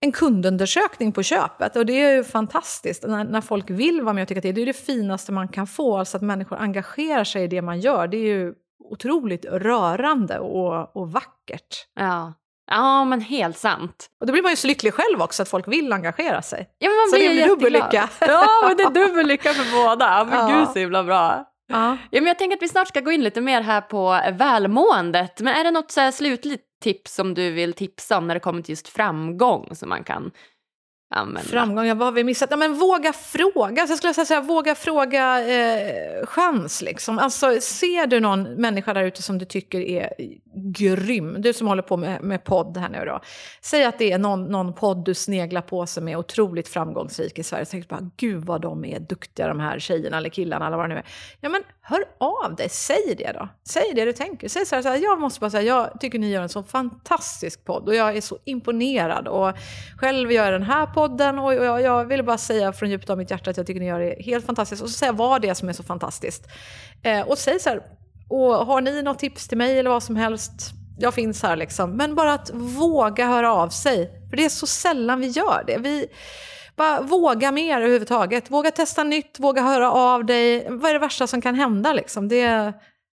[0.00, 1.76] en kundundersökning på köpet.
[1.76, 4.54] Och det är ju fantastiskt när, när folk vill vara med och tycka till.
[4.54, 7.80] Det är det finaste man kan få, alltså att människor engagerar sig i det man
[7.80, 8.08] gör.
[8.08, 8.54] Det är ju
[8.90, 11.86] otroligt rörande och, och vackert.
[11.94, 12.32] Ja.
[12.70, 14.06] Ja, men helt sant.
[14.20, 16.68] Och då blir man ju så lycklig själv också att folk vill engagera sig.
[16.78, 18.08] Ja, men man så blir det blir dubbel lycka.
[18.20, 20.24] Ja, men det är dubbel lycka för båda.
[20.24, 20.58] Men Ja.
[20.58, 21.51] gud så himla bra.
[21.72, 21.98] Ja.
[22.10, 25.40] Ja, men jag tänker att vi snart ska gå in lite mer här på välmåendet.
[25.40, 28.40] Men är det något så här slutligt tips som du vill tipsa om när det
[28.40, 30.30] kommer till just framgång som man kan
[31.14, 31.50] använda?
[31.50, 32.50] Framgång, ja, vad har vi missat?
[32.50, 33.86] Ja, men våga fråga.
[33.86, 36.82] Så jag skulle säga så här, våga fråga eh, chans.
[36.82, 37.18] Liksom.
[37.18, 40.12] Alltså, ser du någon människa där ute som du tycker är
[40.54, 43.20] grym, du som håller på med, med podd här nu då.
[43.60, 47.42] Säg att det är någon, någon podd du sneglar på som är otroligt framgångsrik i
[47.42, 47.64] Sverige.
[47.64, 50.76] Så tänker du bara, gud vad de är duktiga de här tjejerna eller killarna eller
[50.76, 51.06] vad det nu är.
[51.40, 53.48] Ja men hör av dig, säg det då.
[53.68, 54.48] Säg det du tänker.
[54.48, 56.62] Säg så här, så här jag måste bara säga, jag tycker ni gör en så
[56.62, 59.28] fantastisk podd och jag är så imponerad.
[59.28, 59.52] Och
[59.96, 63.18] själv gör jag den här podden och jag, jag vill bara säga från djupet av
[63.18, 64.82] mitt hjärta att jag tycker ni gör det helt fantastiskt.
[64.82, 66.46] Och så säga vad det är som är så fantastiskt.
[67.02, 67.82] Eh, och säg så här,
[68.28, 70.52] och har ni något tips till mig eller vad som helst,
[70.98, 71.96] jag finns här liksom.
[71.96, 74.10] Men bara att våga höra av sig.
[74.30, 75.78] För det är så sällan vi gör det.
[75.78, 76.06] Vi
[76.76, 78.50] bara våga mer överhuvudtaget.
[78.50, 80.66] Våga testa nytt, våga höra av dig.
[80.70, 82.28] Vad är det värsta som kan hända liksom?
[82.28, 82.46] Det,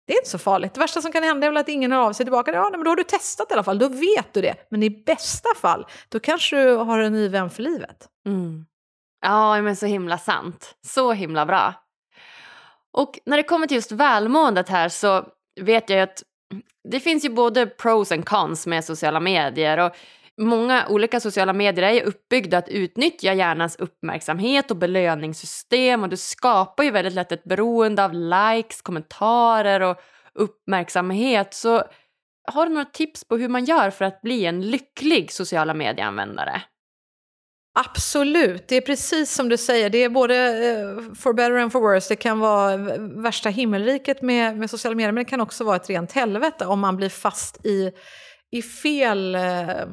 [0.07, 0.75] det är inte så farligt.
[0.75, 2.53] Det värsta som kan hända är väl att ingen hör av sig tillbaka.
[2.53, 4.55] Ja, men då har du testat i alla fall, då vet du det.
[4.71, 8.09] Men i bästa fall, då kanske du har en ny vän för livet.
[8.27, 8.67] Mm.
[9.21, 10.75] Ja, men så himla sant.
[10.87, 11.75] Så himla bra.
[12.95, 15.25] Och när det kommer till just välmåendet här så
[15.61, 16.23] vet jag ju att
[16.89, 19.79] det finns ju både pros and cons med sociala medier.
[19.79, 19.97] Och
[20.37, 26.17] Många olika sociala medier är ju uppbyggda att utnyttja hjärnans uppmärksamhet och belöningssystem och det
[26.17, 30.01] skapar ju väldigt lätt ett beroende av likes, kommentarer och
[30.35, 31.55] uppmärksamhet.
[31.55, 31.83] Så
[32.53, 36.63] har du några tips på hur man gör för att bli en lycklig sociala medieanvändare?
[37.77, 39.91] Absolut, det är precis som du säger.
[39.91, 42.09] Det är både eh, for better and for worse.
[42.09, 42.77] Det kan vara
[43.23, 46.81] värsta himmelriket med, med sociala medier, men det kan också vara ett rent helvete om
[46.81, 47.93] man blir fast i,
[48.51, 49.43] i fel eh,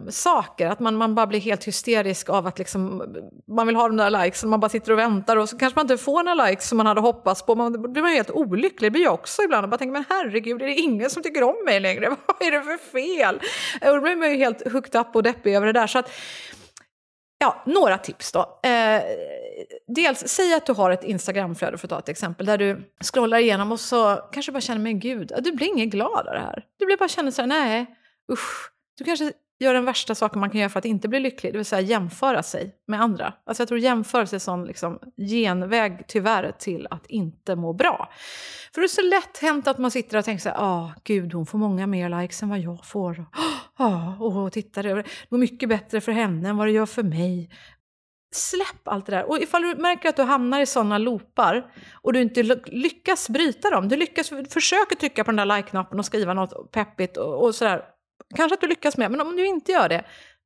[0.09, 0.67] saker.
[0.67, 3.03] Att man, man bara blir helt hysterisk av att liksom,
[3.47, 5.83] man vill ha de där likesen, man bara sitter och väntar och så kanske man
[5.83, 7.55] inte får några likes som man hade hoppats på.
[7.55, 9.63] Man, då blir man helt olycklig, det blir jag också ibland.
[9.63, 12.09] Och bara tänker, men herregud, är det ingen som tycker om mig längre?
[12.25, 13.35] Vad är det för fel?
[13.81, 15.87] Och då blir man ju helt hooked up och deppig över det där.
[15.87, 16.11] Så att,
[17.43, 18.39] Ja, några tips då.
[18.39, 19.01] Eh,
[19.87, 23.37] dels, säg att du har ett Instagramflöde för att ta ett exempel, där du scrollar
[23.37, 26.65] igenom och så kanske bara känner, men gud, du blir ingen glad av det här.
[26.77, 27.85] Du blir bara känner så här, nej,
[28.31, 28.71] usch.
[28.97, 31.57] Du kanske gör den värsta saken man kan göra för att inte bli lycklig, det
[31.57, 33.33] vill säga jämföra sig med andra.
[33.45, 38.09] Alltså jag tror jämförelse är en sån liksom genväg tyvärr till att inte må bra.
[38.73, 41.33] För det är så lätt hänt att man sitter och tänker så här, ah, gud
[41.33, 43.25] hon får många mer likes än vad jag får.
[43.77, 47.49] Ah, och titta det går mycket bättre för henne än vad det gör för mig.
[48.35, 49.29] släpp allt det där.
[49.29, 53.69] Och ifall du märker att du hamnar i sådana loopar och du inte lyckas bryta
[53.69, 57.55] dem, du lyckas, försöker trycka på den där like-knappen och skriva något peppigt och, och
[57.55, 57.85] sådär.
[58.35, 60.03] Kanske att du lyckas med, men om du inte gör det,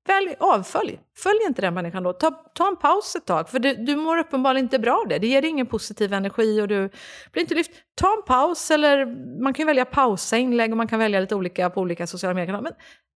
[0.08, 1.00] Välj avfölj.
[1.18, 2.14] Följ inte den människan då.
[2.14, 5.20] Ta, ta en paus ett tag, för du, du mår uppenbarligen inte bra av det.
[5.20, 6.90] Det ger dig ingen positiv energi och du
[7.32, 7.72] blir inte lyft.
[7.96, 9.06] Ta en paus, eller
[9.42, 12.62] man kan välja pausa inlägg och man kan välja lite olika på olika sociala medier.
[12.62, 12.74] Men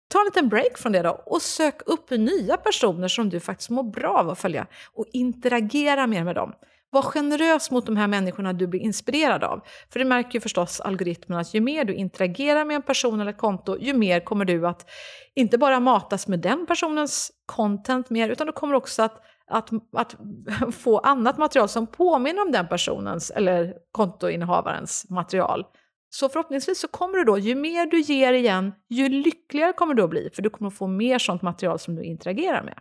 [0.09, 3.69] ta en liten break från det då och sök upp nya personer som du faktiskt
[3.69, 6.53] mår bra av att följa och interagera mer med dem.
[6.89, 9.61] Var generös mot de här människorna du blir inspirerad av.
[9.89, 13.31] För det märker ju förstås algoritmen att ju mer du interagerar med en person eller
[13.31, 14.89] ett konto, ju mer kommer du att
[15.35, 20.15] inte bara matas med den personens content mer, utan du kommer också att, att, att
[20.75, 25.65] få annat material som påminner om den personens eller kontoinnehavarens material.
[26.09, 30.03] Så förhoppningsvis så kommer du då, ju mer du ger igen, ju lyckligare kommer du
[30.03, 32.79] att bli, för du kommer att få mer sånt material som du interagerar med.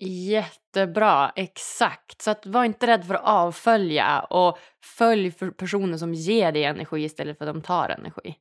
[0.00, 2.22] Jättebra, exakt.
[2.22, 4.58] Så att var inte rädd för att avfölja och
[4.98, 8.34] följ för personer som ger dig energi istället för att de tar energi.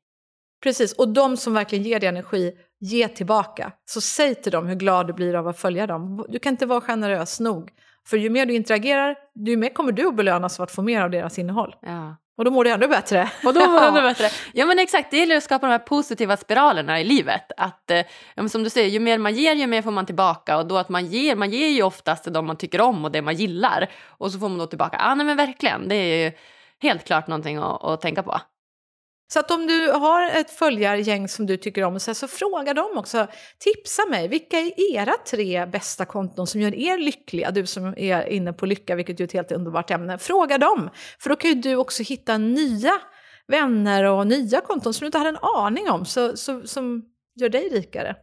[0.63, 3.71] Precis, och de som verkligen ger dig energi, ge tillbaka.
[3.85, 6.25] Så säg till dem hur glad du blir av att följa dem.
[6.29, 7.71] Du kan inte vara generös nog.
[8.07, 11.01] För ju mer du interagerar, ju mer kommer du att belönas av att få mer
[11.01, 11.75] av deras innehåll.
[11.81, 12.15] Ja.
[12.37, 13.31] Och då mår du ännu bättre.
[13.45, 14.29] Och då mår du ännu bättre.
[14.53, 17.51] Ja men exakt, det gäller att skapa de här positiva spiralerna i livet.
[17.57, 20.57] Att, eh, som du säger, ju mer man ger, ju mer får man tillbaka.
[20.57, 23.11] Och då att man ger, man ger ju oftast till de man tycker om och
[23.11, 23.89] det man gillar.
[24.05, 26.31] Och så får man då tillbaka, ja ah, nej men verkligen, det är ju
[26.81, 28.41] helt klart någonting att, att tänka på.
[29.27, 32.97] Så att om du har ett följargäng som du tycker om, så, så fråga dem
[32.97, 33.27] också.
[33.59, 37.51] Tipsa mig, vilka är era tre bästa konton som gör er lyckliga?
[37.51, 40.17] Du som är inne på lycka, vilket är ett helt underbart ämne.
[40.17, 42.93] Fråga dem, för då kan ju du också hitta nya
[43.47, 47.03] vänner och nya konton som du inte hade en aning om, så, så, som
[47.35, 48.15] gör dig rikare.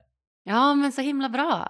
[0.44, 1.68] Ja, men så himla bra.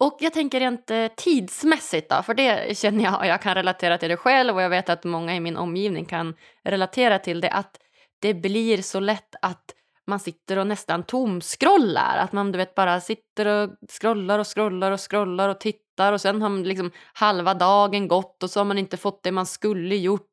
[0.00, 3.98] Och jag tänker rent eh, tidsmässigt då, för det känner jag, och jag kan relatera
[3.98, 7.50] till det själv och jag vet att många i min omgivning kan relatera till det,
[7.50, 7.76] att
[8.20, 9.74] det blir så lätt att
[10.06, 12.18] man sitter och nästan tomskrollar.
[12.18, 16.20] Att man du vet, bara sitter och scrollar och scrollar och scrollar och tittar och
[16.20, 19.46] sen har man liksom halva dagen gått och så har man inte fått det man
[19.46, 20.26] skulle gjort.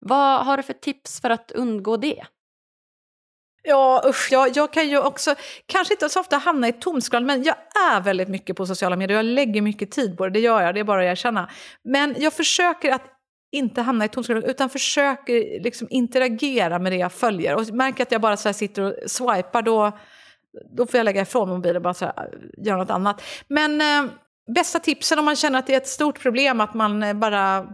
[0.00, 2.24] Vad har du för tips för att undgå det?
[3.62, 5.34] Ja, usch, jag, jag kan ju också,
[5.66, 7.56] kanske inte så ofta hamna i tomskroll, men jag
[7.92, 9.16] är väldigt mycket på sociala medier.
[9.16, 11.50] Jag lägger mycket tid på det, det gör jag, det är bara att erkänna.
[11.82, 13.19] Men jag försöker att
[13.52, 17.56] inte hamna i tomskrubb utan försöker eh, liksom interagera med det jag följer.
[17.56, 19.98] Och märker att jag bara så sitter och swipar då,
[20.76, 23.22] då får jag lägga ifrån mobilen och bara så här, eh, göra något annat.
[23.48, 24.12] Men eh,
[24.54, 27.66] bästa tipsen om man känner att det är ett stort problem att man eh, bara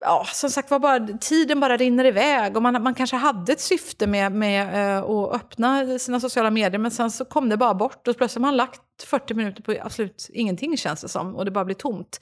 [0.00, 3.60] ja, som sagt var, bara, tiden bara rinner iväg och man, man kanske hade ett
[3.60, 7.74] syfte med, med eh, att öppna sina sociala medier men sen så kom det bara
[7.74, 11.44] bort och plötsligt har man lagt 40 minuter på absolut ingenting känns det som och
[11.44, 12.20] det bara blir tomt.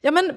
[0.00, 0.32] Ja men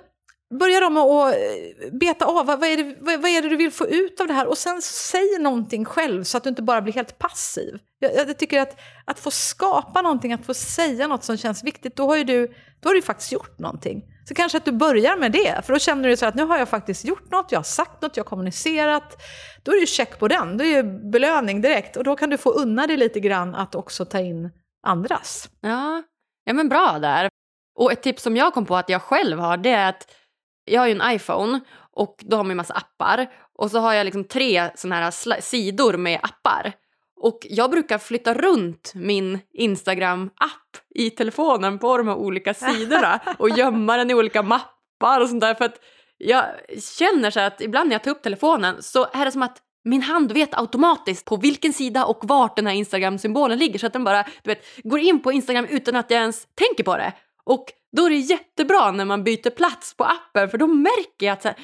[0.60, 3.72] börja då med att eh, beta av vad, är det, vad, är det du vill
[3.72, 6.82] få ut av det här och sen säg någonting själv så att du inte bara
[6.82, 7.80] blir helt passiv.
[8.00, 11.96] Jag, jag tycker att, att få skapa någonting, att få säga något som känns viktigt,
[11.96, 12.48] då har, ju du,
[12.80, 14.04] då har du faktiskt gjort någonting.
[14.28, 16.58] Så kanske att du börjar med det, för då känner du så att nu har
[16.58, 19.22] jag faktiskt gjort något, jag har sagt något, jag har kommunicerat.
[19.64, 22.30] Då är det ju check på den, då är det belöning direkt och då kan
[22.30, 24.52] du få unna dig lite grann att också ta in
[24.88, 25.50] andras.
[25.62, 26.04] Ja,
[26.44, 27.30] ja men bra där.
[27.76, 30.08] Och ett tips som jag kom på att jag själv har, det är att
[30.66, 31.60] jag har ju en iPhone
[31.94, 33.28] och då har man ju massa appar.
[33.58, 36.74] Och så har jag liksom tre såna här sidor med appar.
[37.22, 43.50] Och jag brukar flytta runt min Instagram-app i telefonen på de här olika sidorna och
[43.50, 45.54] gömma den i olika mappar och sånt där.
[45.54, 45.80] För att
[46.18, 46.46] jag
[46.98, 50.02] känner så att ibland när jag tar upp telefonen så är det som att min
[50.02, 54.04] hand vet automatiskt på vilken sida och vart den här Instagram-symbolen ligger så att den
[54.04, 57.14] bara du vet, går in på Instagram utan att jag ens tänker på det.
[57.44, 61.34] Och då är det jättebra när man byter plats på appen för då märker jag
[61.34, 61.56] att, här,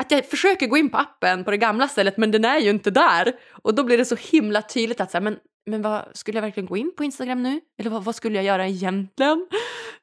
[0.00, 2.70] att jag försöker gå in på appen på det gamla stället men den är ju
[2.70, 3.32] inte där.
[3.62, 6.42] Och då blir det så himla tydligt att så här, men, men vad, skulle jag
[6.42, 7.60] verkligen gå in på Instagram nu?
[7.78, 9.46] Eller vad, vad skulle jag göra egentligen?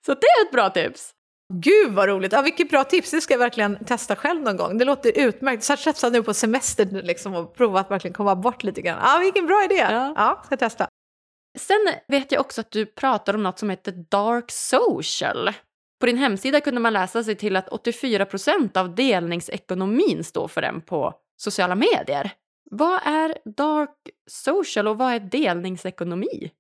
[0.06, 1.14] Så det är ett bra tips.
[1.54, 2.32] Gud vad roligt!
[2.32, 4.78] Ja, vilket bra tips, det ska jag verkligen testa själv någon gång.
[4.78, 5.64] Det låter utmärkt.
[5.64, 9.00] Särskilt nu på semester liksom, och prova att verkligen komma bort lite grann.
[9.02, 9.76] Ja, vilken bra idé!
[9.76, 10.88] Ja, ja ska testa.
[11.60, 15.50] Sen vet jag också att du pratar om något som heter dark social.
[16.04, 20.82] På din hemsida kunde man läsa sig till att 84% av delningsekonomin står för den
[20.82, 22.32] på sociala medier.
[22.72, 23.90] Vad är dark
[24.28, 26.52] social och vad är delningsekonomi?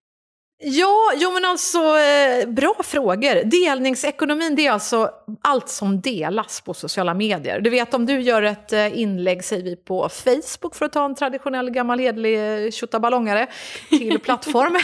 [0.65, 3.43] Ja, jo men alltså eh, bra frågor.
[3.43, 5.09] Delningsekonomin det är alltså
[5.41, 7.59] allt som delas på sociala medier.
[7.59, 11.05] Du vet om du gör ett eh, inlägg, säger vi på Facebook för att ta
[11.05, 13.47] en traditionell gammal hederlig eh, tjottaballongare
[13.89, 14.79] till plattform.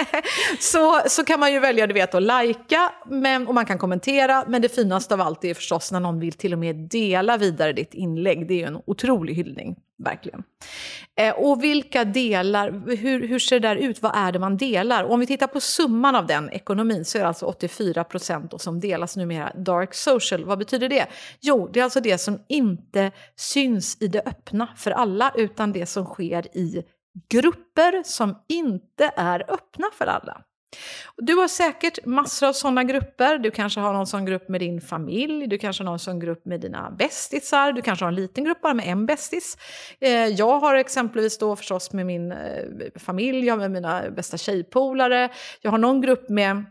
[0.60, 4.44] så, så kan man ju välja du vet, att lajka men, och man kan kommentera.
[4.48, 7.72] Men det finaste av allt är förstås när någon vill till och med dela vidare
[7.72, 8.48] ditt inlägg.
[8.48, 10.42] Det är ju en otrolig hyllning verkligen.
[11.16, 15.04] Eh, och vilka delar, hur, hur ser det där ut, vad är det man delar?
[15.04, 18.60] Och om vi tittar på summan av den ekonomin så är det alltså 84 procent
[18.60, 20.44] som delas numera dark social.
[20.44, 21.06] Vad betyder det?
[21.40, 25.86] Jo, det är alltså det som inte syns i det öppna för alla utan det
[25.86, 26.82] som sker i
[27.28, 30.42] grupper som inte är öppna för alla.
[31.16, 33.38] Du har säkert massor av sådana grupper.
[33.38, 36.44] Du kanske har någon sån grupp med din familj, du kanske har någon sån grupp
[36.44, 39.58] med dina bästisar, du kanske har en liten grupp bara med en bästis.
[40.00, 42.38] Eh, jag har exempelvis då förstås med min eh,
[42.96, 45.28] familj, jag har med mina bästa tjejpolare,
[45.60, 46.64] jag har någon grupp med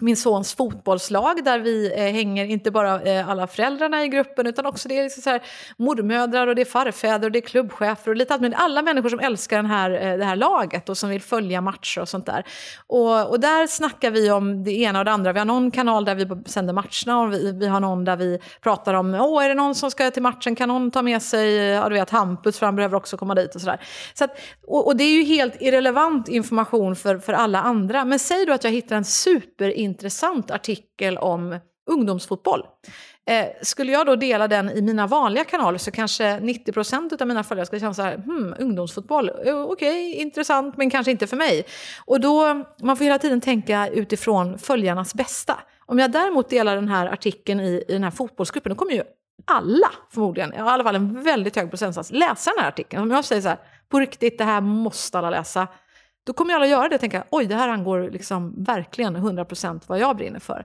[0.00, 4.66] min sons fotbollslag där vi eh, hänger inte bara eh, alla föräldrarna i gruppen utan
[4.66, 5.42] också det är liksom så här,
[5.76, 9.20] mormödrar och det är farfäder och det är klubbchefer och lite allt Alla människor som
[9.20, 12.44] älskar den här, eh, det här laget och som vill följa matcher och sånt där.
[12.86, 15.32] Och, och där snackar vi om det ena och det andra.
[15.32, 18.38] Vi har någon kanal där vi sänder matcherna och vi, vi har någon där vi
[18.60, 21.58] pratar om, åh är det någon som ska till matchen, kan någon ta med sig,
[21.58, 23.80] eh, ja du vet Hampus för han behöver också komma dit och sådär.
[24.14, 28.04] Så att, och, och det är ju helt irrelevant information för, för alla andra.
[28.04, 31.58] Men säg då att jag hittar en super intressant artikel om
[31.90, 32.66] ungdomsfotboll.
[33.26, 37.44] Eh, skulle jag då dela den i mina vanliga kanaler så kanske 90% av mina
[37.44, 41.36] följare skulle känna så här, hmm, ungdomsfotboll, eh, okej, okay, intressant men kanske inte för
[41.36, 41.64] mig.
[42.04, 45.60] Och då, man får hela tiden tänka utifrån följarnas bästa.
[45.86, 49.02] Om jag däremot delar den här artikeln i, i den här fotbollsgruppen, då kommer ju
[49.46, 53.02] alla förmodligen, i alla fall en väldigt hög procentsats, läsa den här artikeln.
[53.02, 55.68] Om jag säger så här, på riktigt, det här måste alla läsa.
[56.24, 59.98] Då kommer alla göra det och tänka, oj, det här angår liksom verkligen 100% vad
[59.98, 60.64] jag brinner för.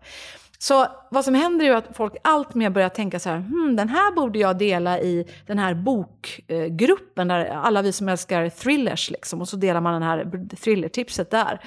[0.58, 4.12] Så vad som händer är att folk alltmer börjar tänka så här, hmm, den här
[4.16, 9.48] borde jag dela i den här bokgruppen, där alla vi som älskar thrillers, liksom, och
[9.48, 11.60] så delar man det här thrillertipset där.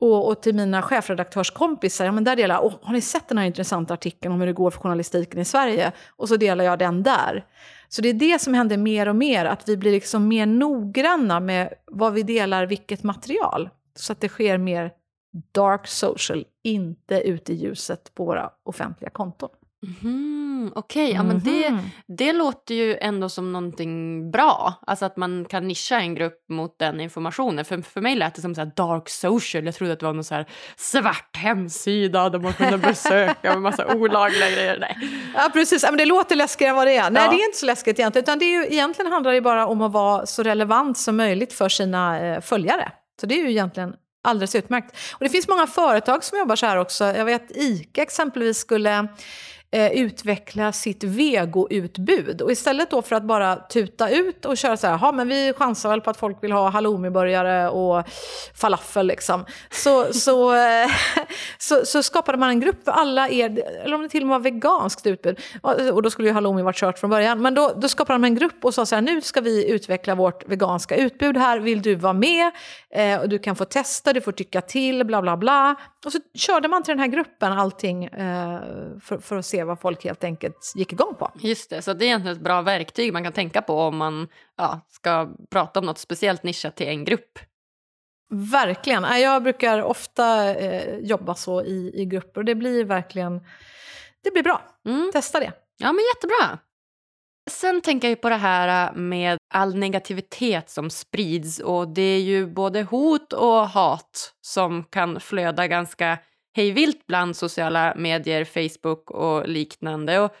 [0.00, 3.38] Och, och till mina chefredaktörskompisar, ja men där delar jag, oh, har ni sett den
[3.38, 5.92] här intressanta artikeln om hur det går för journalistiken i Sverige?
[6.16, 7.44] Och så delar jag den där.
[7.88, 11.40] Så det är det som händer mer och mer, att vi blir liksom mer noggranna
[11.40, 13.70] med vad vi delar, vilket material.
[13.94, 14.92] Så att det sker mer
[15.52, 19.50] dark social, inte ute i ljuset på våra offentliga konton.
[19.82, 21.16] Mm, Okej, okay.
[21.16, 21.90] ja, men det, mhm.
[22.06, 24.74] det låter ju ändå som någonting bra.
[24.86, 27.64] Alltså att man kan nischa en grupp mot den informationen.
[27.64, 29.64] För, för mig lät det som så dark social.
[29.64, 30.44] Jag trodde att det var någon så
[30.76, 34.78] svart hemsida där man kunde besöka med massa olagliga grejer.
[34.80, 34.98] Nej.
[35.34, 35.82] Ja, precis.
[35.82, 37.10] men det låter läskigare än vad det är.
[37.10, 37.30] Nej, ja.
[37.30, 38.24] det är inte så läskigt egentligen.
[38.24, 41.52] Utan det är ju, egentligen handlar det bara om att vara så relevant som möjligt
[41.52, 42.92] för sina eh, följare.
[43.20, 43.92] Så det är ju egentligen
[44.24, 44.96] alldeles utmärkt.
[45.12, 47.04] Och det finns många företag som jobbar så här också.
[47.04, 49.08] Jag vet ICA exempelvis skulle
[49.70, 52.42] eh, utveckla sitt vegoutbud.
[52.42, 55.88] Och istället då för att bara tuta ut och köra så här, men vi chansar
[55.88, 58.04] väl på att folk vill ha halloumiburgare och
[58.54, 59.44] falafel liksom.
[59.70, 60.54] Så, så,
[61.58, 64.34] så, så, skapade man en grupp för alla er, eller om det till och med
[64.34, 65.40] var veganskt utbud.
[65.92, 67.42] Och då skulle ju halloumi varit kört från början.
[67.42, 70.14] Men då, då skapade man en grupp och sa så här, nu ska vi utveckla
[70.14, 72.50] vårt veganska utbud här, vill du vara med?
[72.94, 75.76] Eh, och du kan få testa, du får tycka till, bla bla bla.
[76.06, 78.60] Och så körde man till den här gruppen allting eh,
[79.00, 81.30] för, för att se vad folk helt enkelt gick igång på.
[81.40, 84.28] Just det, så det är egentligen ett bra verktyg man kan tänka på om man
[84.56, 87.38] ja, ska prata om något speciellt nischat till en grupp.
[88.30, 89.20] Verkligen.
[89.20, 93.40] Jag brukar ofta eh, jobba så i, i grupper och det blir verkligen
[94.22, 94.62] det blir bra.
[94.86, 95.10] Mm.
[95.12, 95.52] Testa det.
[95.78, 96.58] Ja, men jättebra.
[97.50, 102.20] Sen tänker jag på det här äh, med all negativitet som sprids och det är
[102.20, 106.18] ju både hot och hat som kan flöda ganska
[106.56, 110.20] hejvilt bland sociala medier, Facebook och liknande.
[110.20, 110.34] Och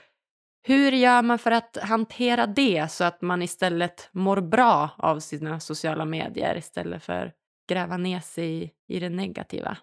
[0.62, 5.60] hur gör man för att hantera det så att man istället mår bra av sina
[5.60, 7.34] sociala medier istället för att
[7.68, 9.76] gräva ner sig i, i det negativa?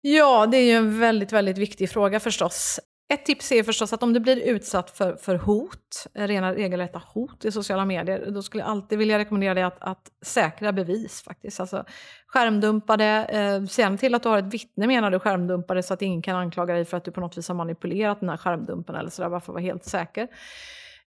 [0.00, 2.80] Ja, det är ju en väldigt, väldigt viktig fråga förstås.
[3.12, 7.02] Ett tips är förstås att om du blir utsatt för, för hot, eh, rena regelrätta
[7.14, 11.22] hot i sociala medier, då skulle jag alltid vilja rekommendera dig att, att säkra bevis
[11.22, 11.60] faktiskt.
[11.60, 11.84] Alltså
[12.26, 15.94] skärmdumpa det, eh, se till att du har ett vittne menar du skärmdumpar det så
[15.94, 18.36] att ingen kan anklaga dig för att du på något vis har manipulerat den här
[18.36, 20.28] skärmdumpen eller sådär, bara för att vara helt säker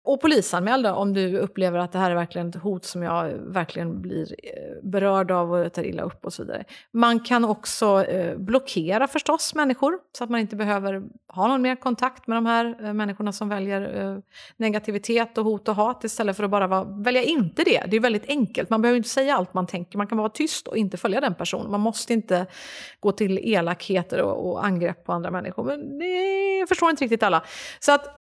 [0.08, 4.02] och polisanmäl om du upplever att det här är verkligen ett hot som jag verkligen
[4.02, 6.64] blir eh, berörd av och tar illa upp och så vidare.
[6.92, 11.76] Man kan också eh, blockera förstås människor så att man inte behöver ha någon mer
[11.76, 14.22] kontakt med de här eh, människorna som väljer
[14.58, 17.84] negativitet och hot och hat istället för att bara vara, välja inte det.
[17.88, 20.68] Det är väldigt enkelt, man behöver inte säga allt man tänker, man kan vara tyst
[20.68, 21.72] och inte följa den personen.
[21.72, 22.46] Man måste inte
[23.00, 25.64] gå till elakheter och, och angrepp på andra människor.
[25.64, 27.44] Men det förstår inte riktigt alla.
[27.80, 28.18] Så att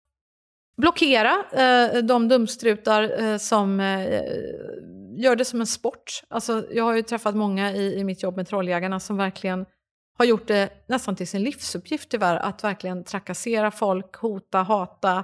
[0.77, 4.21] blockera eh, de dumstrutar eh, som eh,
[5.17, 6.23] gör det som en sport.
[6.27, 9.65] Alltså, jag har ju träffat många i, i mitt jobb med Trolljägarna som verkligen
[10.17, 15.23] har gjort det nästan till sin livsuppgift tyvärr, att verkligen trakassera folk, hota, hata.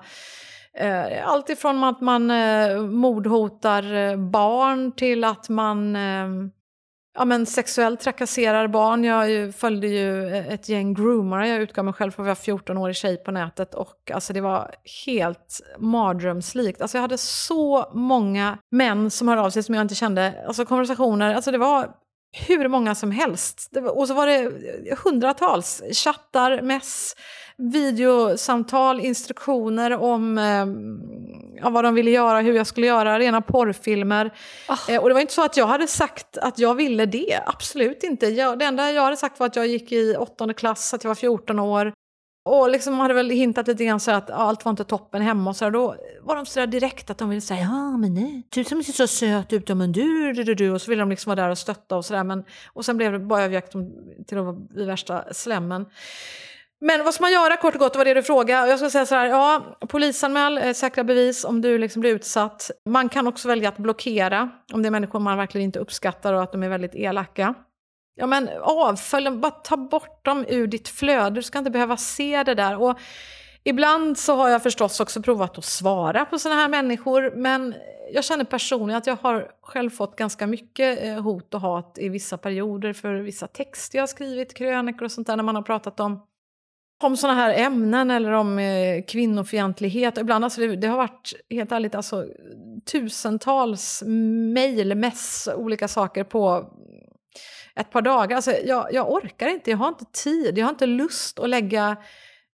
[0.73, 6.27] Eh, allt ifrån att man eh, mordhotar eh, barn till att man eh,
[7.19, 9.03] ja, men sexuellt trakasserar barn.
[9.03, 11.47] Jag ju, följde ju eh, ett gäng groomare.
[11.47, 13.75] Jag utgav mig själv för att vara 14-årig tjej på nätet.
[13.75, 14.71] Och alltså, det var
[15.05, 16.81] helt mardrömslikt.
[16.81, 20.43] Alltså, jag hade så många män som hörde av sig som jag inte kände.
[20.47, 21.35] Alltså konversationer.
[21.35, 21.89] Alltså, det var
[22.31, 23.77] hur många som helst.
[23.93, 24.51] Och så var det
[25.03, 27.15] hundratals chattar, mess,
[27.57, 34.33] videosamtal, instruktioner om eh, vad de ville göra, hur jag skulle göra, rena porrfilmer.
[34.69, 34.93] Oh.
[34.93, 38.03] Eh, och det var inte så att jag hade sagt att jag ville det, absolut
[38.03, 38.27] inte.
[38.27, 41.09] Jag, det enda jag hade sagt var att jag gick i åttonde klass, att jag
[41.09, 41.93] var 14 år.
[42.49, 45.55] Och liksom hade väl hintat lite grann så att allt var inte toppen hemma och
[45.55, 45.71] så där.
[45.71, 48.83] Då var de så där direkt att de ville säga ja men nej, du som
[48.83, 50.71] ser så söt ut, men du, du, du, du.
[50.71, 52.23] Och så ville de liksom vara där och stötta och sådär.
[52.23, 52.43] Men,
[52.73, 53.71] och sen blev det bara överjakt
[54.27, 55.85] till att vara i värsta slämmen.
[56.81, 57.93] Men vad ska man göra kort och gott?
[57.93, 58.69] Det var det du frågade.
[58.69, 62.71] Jag ska säga så här, ja, polisanmäl, eh, säkra bevis om du liksom blir utsatt.
[62.85, 66.43] Man kan också välja att blockera om det är människor man verkligen inte uppskattar och
[66.43, 67.53] att de är väldigt elaka.
[68.19, 71.35] Ja men avfölj bara ta bort dem ur ditt flöde.
[71.35, 72.81] Du ska inte behöva se det där.
[72.81, 72.99] Och
[73.63, 77.31] ibland så har jag förstås också provat att svara på sådana här människor.
[77.35, 77.75] Men
[78.13, 82.09] jag känner personligen att jag har själv fått ganska mycket eh, hot och hat i
[82.09, 85.61] vissa perioder för vissa texter jag har skrivit, krönikor och sånt där när man har
[85.61, 86.21] pratat om
[87.03, 90.17] om sådana här ämnen eller om eh, kvinnofientlighet.
[90.17, 92.25] Ibland, alltså det, det, har varit helt ärligt alltså,
[92.91, 94.03] tusentals
[94.53, 96.65] mejl, mess, olika saker på
[97.75, 98.35] ett par dagar.
[98.35, 101.97] Alltså, jag, jag orkar inte, jag har inte tid, jag har inte lust att lägga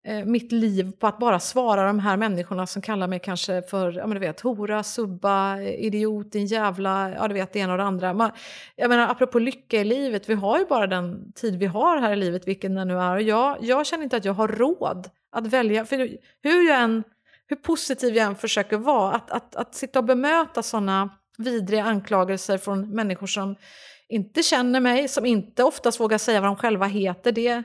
[0.07, 3.93] eh, mitt liv på att bara svara de här människorna som kallar mig kanske för
[3.93, 7.79] ja, men du vet, hora, subba, idiot, din jävla, ja du vet det ena och
[7.79, 8.12] det andra.
[8.12, 8.31] Man,
[8.77, 12.12] jag menar apropå lycka i livet, vi har ju bara den tid vi har här
[12.12, 13.14] i livet, vilken den nu är.
[13.14, 15.97] Och jag, jag känner inte att jag har råd att välja, för
[16.43, 17.05] hur, jag än,
[17.47, 22.59] hur positiv jag än försöker vara, att, att, att sitta och bemöta sådana vidriga anklagelser
[22.59, 23.57] från människor som
[24.14, 27.62] inte känner mig, som inte oftast vågar säga vad de själva heter, det,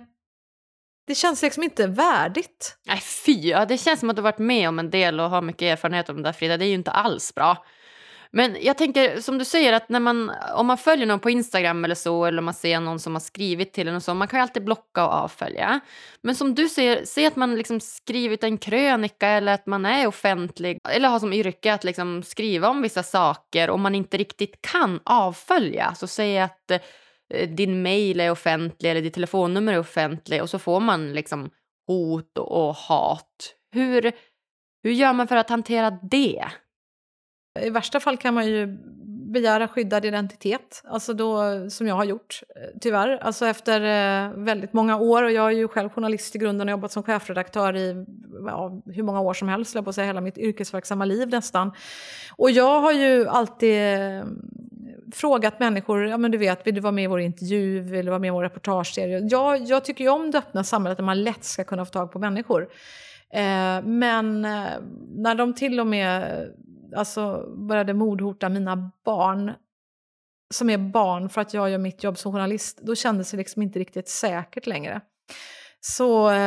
[1.07, 2.77] det känns liksom inte värdigt.
[2.85, 5.41] Nej fy, ja, det känns som att du varit med om en del och har
[5.41, 6.57] mycket erfarenhet om det där Frida.
[6.57, 7.65] Det är ju inte alls bra.
[8.31, 11.85] Men jag tänker som du säger att när man, om man följer någon på Instagram
[11.85, 14.27] eller så eller om man ser någon som har skrivit till en och så, man
[14.27, 15.79] kan ju alltid blocka och avfölja.
[16.21, 20.07] Men som du säger, säg att man liksom skrivit en krönika eller att man är
[20.07, 24.61] offentlig eller har som yrke att liksom skriva om vissa saker och man inte riktigt
[24.61, 25.95] kan avfölja.
[25.95, 26.71] Så säg att
[27.33, 31.49] eh, din mail är offentlig eller ditt telefonnummer är offentlig och så får man liksom
[31.87, 33.55] hot och hat.
[33.71, 34.11] Hur,
[34.83, 36.45] hur gör man för att hantera det?
[37.59, 38.77] I värsta fall kan man ju
[39.31, 43.17] begära skyddad identitet, alltså då, som jag har gjort eh, tyvärr.
[43.21, 46.71] Alltså efter eh, väldigt många år, och jag är ju själv journalist i grunden och
[46.71, 48.05] jobbat som chefredaktör i
[48.47, 51.71] ja, hur många år som helst, jag på att säga hela mitt yrkesverksamma liv nästan.
[52.35, 54.23] Och jag har ju alltid eh,
[55.11, 58.09] frågat människor, ja men du vet, vill du vara med i vår intervju, vill du
[58.09, 59.19] vara med i vår reportageserie?
[59.29, 62.11] Jag, jag tycker ju om det öppna samhället där man lätt ska kunna få tag
[62.11, 62.69] på människor.
[63.33, 64.67] Eh, men eh,
[65.15, 66.47] när de till och med
[66.95, 69.53] alltså, började mordhota mina barn,
[70.53, 73.61] som är barn för att jag gör mitt jobb som journalist, då kändes det liksom
[73.61, 75.01] inte riktigt säkert längre.
[75.81, 76.37] Så eh,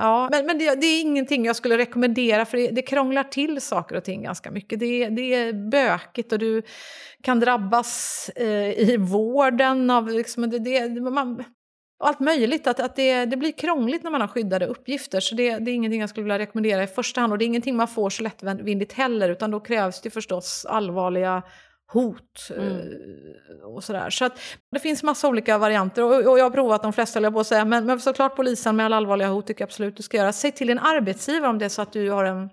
[0.00, 3.60] ja, men, men det, det, är ingenting jag skulle rekommendera för det, det krånglar till
[3.60, 4.80] saker och ting ganska mycket.
[4.80, 6.62] Det, det är bökigt och du
[7.22, 10.88] kan drabbas eh, i vården av liksom, det, det,
[12.00, 12.66] man, allt möjligt.
[12.66, 15.20] Att, att det, det blir krångligt när man har skyddade uppgifter.
[15.20, 17.32] Så det, det är ingenting jag skulle vilja rekommendera i första hand.
[17.32, 19.28] Och det är ingenting man får så lättvindigt heller.
[19.28, 21.42] Utan då krävs det förstås allvarliga
[21.92, 22.70] hot mm.
[22.70, 24.10] Eh, och sådär.
[24.10, 24.40] Så att
[24.72, 27.46] det finns massa olika varianter och, och jag har provat de flesta, jag på att
[27.46, 27.64] säga.
[27.64, 30.32] Men, men såklart polisen med allvarliga hot tycker jag absolut du ska göra.
[30.32, 32.50] Säg till din arbetsgivare om det är så att du har en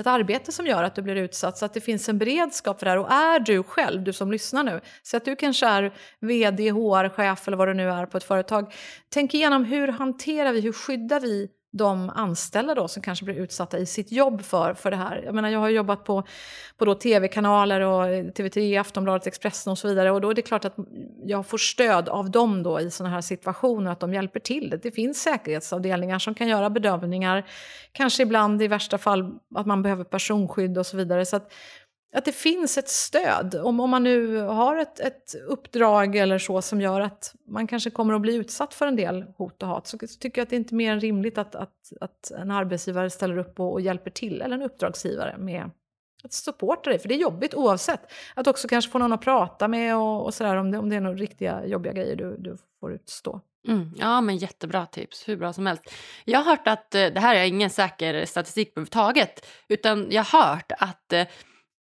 [0.00, 2.86] ett arbete som gör att du blir utsatt så att det finns en beredskap för
[2.86, 2.98] det här.
[2.98, 7.48] Och är du själv, du som lyssnar nu, så att du kanske är vd, HR-chef
[7.48, 8.74] eller vad du nu är på ett företag.
[9.08, 13.78] Tänk igenom hur hanterar vi, hur skyddar vi de anställda då som kanske blir utsatta
[13.78, 15.22] i sitt jobb för, för det här.
[15.24, 16.24] Jag menar, jag har jobbat på,
[16.76, 20.64] på då tv-kanaler och TV3, Aftonbladet, Expressen och så vidare och då är det klart
[20.64, 20.76] att
[21.24, 24.78] jag får stöd av dem då i sådana här situationer, att de hjälper till.
[24.82, 27.46] Det finns säkerhetsavdelningar som kan göra bedömningar,
[27.92, 31.26] kanske ibland i värsta fall att man behöver personskydd och så vidare.
[31.26, 31.52] Så att,
[32.14, 33.54] att det finns ett stöd.
[33.54, 37.90] Om, om man nu har ett, ett uppdrag eller så som gör att man kanske
[37.90, 40.50] kommer att bli utsatt för en del hot och hat så, så tycker jag att
[40.50, 43.72] det är inte är mer än rimligt att, att, att en arbetsgivare ställer upp och,
[43.72, 45.70] och hjälper till, eller en uppdragsgivare med
[46.24, 48.12] att supporta dig, för det är jobbigt oavsett.
[48.34, 50.96] Att också kanske få någon att prata med och, och sådär om det, om det
[50.96, 53.40] är några riktiga jobbiga grejer du, du får utstå.
[53.68, 55.28] Mm, ja, men jättebra tips.
[55.28, 55.90] Hur bra som helst.
[56.24, 60.46] Jag har hört att, eh, det här är ingen säker statistik överhuvudtaget, utan jag har
[60.54, 61.26] hört att eh,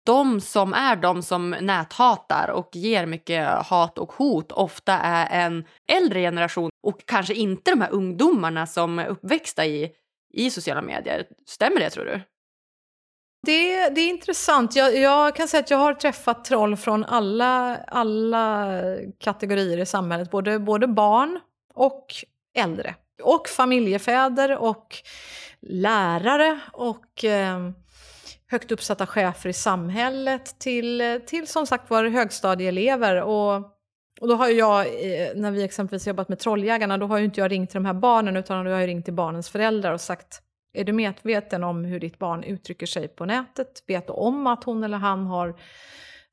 [0.10, 5.66] de som är de som näthatar och ger mycket hat och hot ofta är en
[5.92, 9.92] äldre generation och kanske inte de här ungdomarna som är uppväxta i,
[10.34, 11.26] i sociala medier.
[11.46, 12.22] Stämmer det tror du?
[13.46, 14.76] Det, det är intressant.
[14.76, 18.74] Jag, jag, kan säga att jag har träffat troll från alla, alla
[19.20, 20.32] kategorier i samhället.
[20.32, 21.40] Både, både barn
[21.74, 22.06] och
[22.58, 22.96] äldre.
[23.24, 24.96] Och familjefäder och
[25.62, 27.70] lärare och eh,
[28.52, 33.22] högt uppsatta chefer i samhället till, till som sagt var högstadieelever.
[33.22, 33.56] Och,
[34.22, 37.40] och då har jag, eh, när vi exempelvis jobbat med Trolljägarna, då har ju inte
[37.40, 40.02] jag ringt till de här barnen utan då har jag ringt till barnens föräldrar och
[40.02, 40.42] sagt
[40.74, 43.84] är du medveten om hur ditt barn uttrycker sig på nätet?
[43.88, 45.60] Vet du om att hon eller han har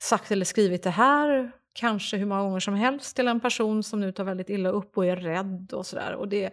[0.02, 1.52] sagt eller skrivit det här?
[1.72, 4.96] Kanske hur många gånger som helst till en person som nu tar väldigt illa upp
[4.96, 6.14] och är rädd och sådär.
[6.14, 6.50] Och det,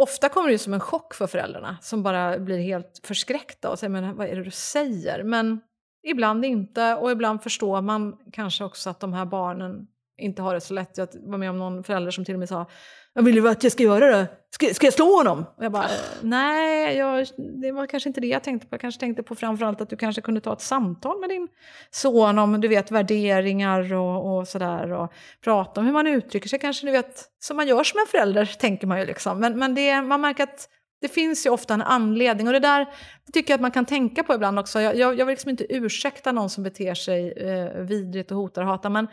[0.00, 3.90] ofta kommer det som en chock för föräldrarna som bara blir helt förskräckta och säger
[3.90, 5.24] men vad är det du säger?
[5.24, 5.60] Men
[6.02, 9.86] ibland inte och ibland förstår man kanske också att de här barnen
[10.20, 10.98] inte har det så lätt.
[10.98, 12.66] Jag var med om någon förälder som till och med sa
[13.14, 14.26] jag vill ju att jag ska göra det.
[14.50, 15.44] Ska, ska jag slå honom?
[15.56, 15.90] Och jag bara, eh,
[16.22, 17.26] nej, jag,
[17.62, 18.74] det var kanske inte det jag tänkte på.
[18.74, 21.48] Jag kanske tänkte på framförallt att du kanske kunde ta ett samtal med din
[21.90, 24.92] son om du vet värderingar och, och sådär.
[24.92, 25.12] Och
[25.44, 28.44] prata om hur man uttrycker sig, kanske du vet, som man gör som en förälder,
[28.44, 29.40] tänker man ju liksom.
[29.40, 30.68] Men, men det, man märker att
[31.00, 32.86] det finns ju ofta en anledning och det där
[33.26, 34.80] det tycker jag att man kan tänka på ibland också.
[34.80, 38.62] Jag, jag, jag vill liksom inte ursäkta någon som beter sig eh, vidrigt och hotar
[38.62, 39.08] och hatar, men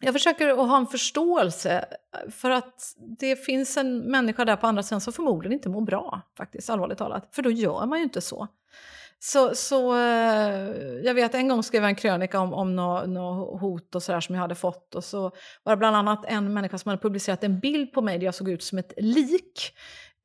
[0.00, 1.84] jag försöker att ha en förståelse
[2.14, 5.80] eh, för att det finns en människa där på andra sidan som förmodligen inte mår
[5.80, 7.28] bra, faktiskt, allvarligt talat.
[7.32, 8.48] För då gör man ju inte så.
[9.20, 10.68] Så, så eh,
[11.02, 14.20] jag vet en gång skrev jag en krönika om, om något nå hot och sådär
[14.20, 15.20] som jag hade fått och så
[15.62, 18.34] var det bland annat en människa som hade publicerat en bild på mig där jag
[18.34, 19.72] såg ut som ett lik.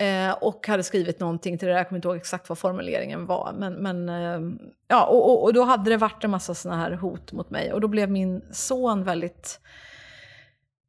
[0.04, 3.26] Eh, och hade skrivit någonting till det där, jag kommer inte ihåg exakt vad formuleringen
[3.26, 3.54] var.
[3.58, 6.92] Men, men eh, ja, och, och, och, då hade det varit en massa såna här
[6.92, 7.74] hot mot mig.
[7.74, 9.60] Och då blev min son väldigt...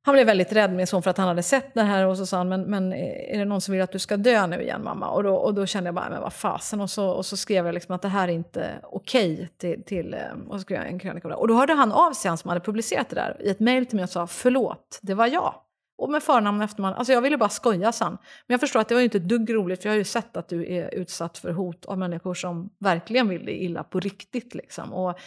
[0.07, 2.07] Han blev väldigt rädd, min son, för att han hade sett det här.
[2.07, 4.47] Och så sa han, men, men är det någon som vill att du ska dö
[4.47, 5.11] nu igen mamma?
[5.11, 6.81] Och då, och då kände jag bara, men vad fasen.
[6.81, 9.33] Och så, och så skrev jag liksom att det här är inte okej.
[9.35, 12.13] Okay till, till, eh, och så skrev jag en krönika Och då hörde han av
[12.13, 14.99] sig, han som hade publicerat det där, i ett mejl till mig och sa, förlåt,
[15.03, 15.55] det var jag.
[15.97, 16.97] Och med förnamn och efternamn.
[16.97, 18.13] Alltså jag ville bara skoja sen.
[18.47, 20.37] Men jag förstår att det var inte ett dugg roligt för jag har ju sett
[20.37, 24.55] att du är utsatt för hot av människor som verkligen vill dig illa på riktigt.
[24.55, 24.93] Liksom.
[24.93, 25.19] Och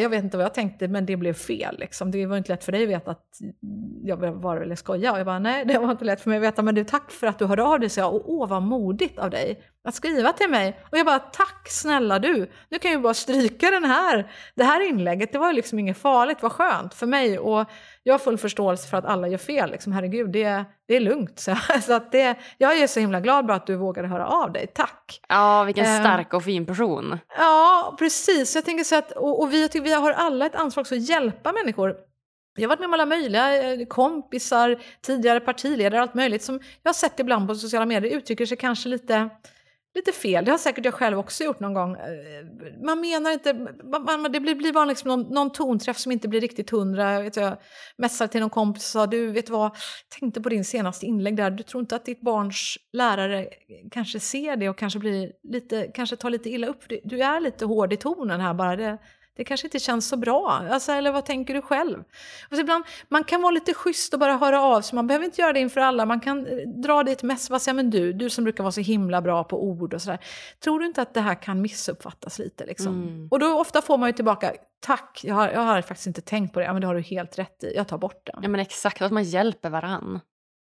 [0.00, 1.78] jag vet inte vad jag tänkte, men det blev fel.
[1.78, 2.10] Liksom.
[2.10, 3.38] Det var inte lätt för dig att veta att
[4.04, 5.12] jag bara ville skoja.
[5.12, 7.10] Och jag bara, nej, det var inte lätt för mig att veta, men du, tack
[7.10, 8.14] för att du hörde av dig, så jag.
[8.14, 10.80] Och åh, vad modigt av dig att skriva till mig.
[10.90, 12.50] Och jag bara, tack snälla du.
[12.68, 15.32] Nu kan jag bara stryka den här, det här inlägget.
[15.32, 17.38] Det var ju liksom inget farligt, vad skönt för mig.
[17.38, 17.70] Och
[18.02, 19.70] jag har full förståelse för att alla gör fel.
[19.70, 21.40] Liksom, herregud, det, det är lugnt.
[21.40, 24.52] Så, så att det, jag är så himla glad bara att du vågade höra av
[24.52, 24.66] dig.
[24.66, 25.20] Tack!
[25.28, 26.00] Ja, vilken ehm.
[26.00, 27.18] stark och fin person.
[27.38, 28.54] Ja, precis.
[28.54, 31.52] Jag tänker så att, och, och vi, vi har alla ett ansvar också att hjälpa
[31.52, 31.96] människor
[32.54, 36.88] jag har varit med om alla möjliga eh, kompisar, tidigare partiledare, allt möjligt som jag
[36.88, 39.30] har sett ibland på sociala medier uttrycker sig kanske lite
[39.94, 40.44] lite fel.
[40.44, 41.96] Det har säkert jag själv också gjort någon gång.
[41.96, 43.54] Eh, man menar inte...
[44.06, 47.22] Man, det blir, blir bara liksom någon, någon tonträff som inte blir riktigt hundra.
[47.22, 47.56] Vet jag
[47.96, 49.76] messade till någon kompis och sa du, vet vad,
[50.20, 51.50] tänkte på din senaste inlägg där.
[51.50, 53.48] Du tror inte att ditt barns lärare
[53.90, 56.84] kanske ser det och kanske, blir lite, kanske tar lite illa upp?
[57.04, 58.76] Du är lite hård i tonen här bara.
[58.76, 58.98] Det,
[59.36, 60.62] det kanske inte känns så bra.
[60.70, 62.04] Alltså, eller vad tänker du själv?
[62.50, 64.96] Och ibland, man kan vara lite schysst och bara höra av sig.
[64.96, 66.06] Man behöver inte göra det inför alla.
[66.06, 67.50] Man kan eh, dra dit mest.
[67.50, 70.18] Vad säger men du, du som brukar vara så himla bra på ord och sådär.
[70.64, 72.66] Tror du inte att det här kan missuppfattas lite?
[72.66, 73.02] Liksom?
[73.02, 73.28] Mm.
[73.30, 76.54] Och då ofta får man ju tillbaka, tack, jag har, jag har faktiskt inte tänkt
[76.54, 76.66] på det.
[76.66, 77.72] Ja, men det har du helt rätt i.
[77.76, 78.40] Jag tar bort den.
[78.42, 80.20] Ja men exakt, att man hjälper varann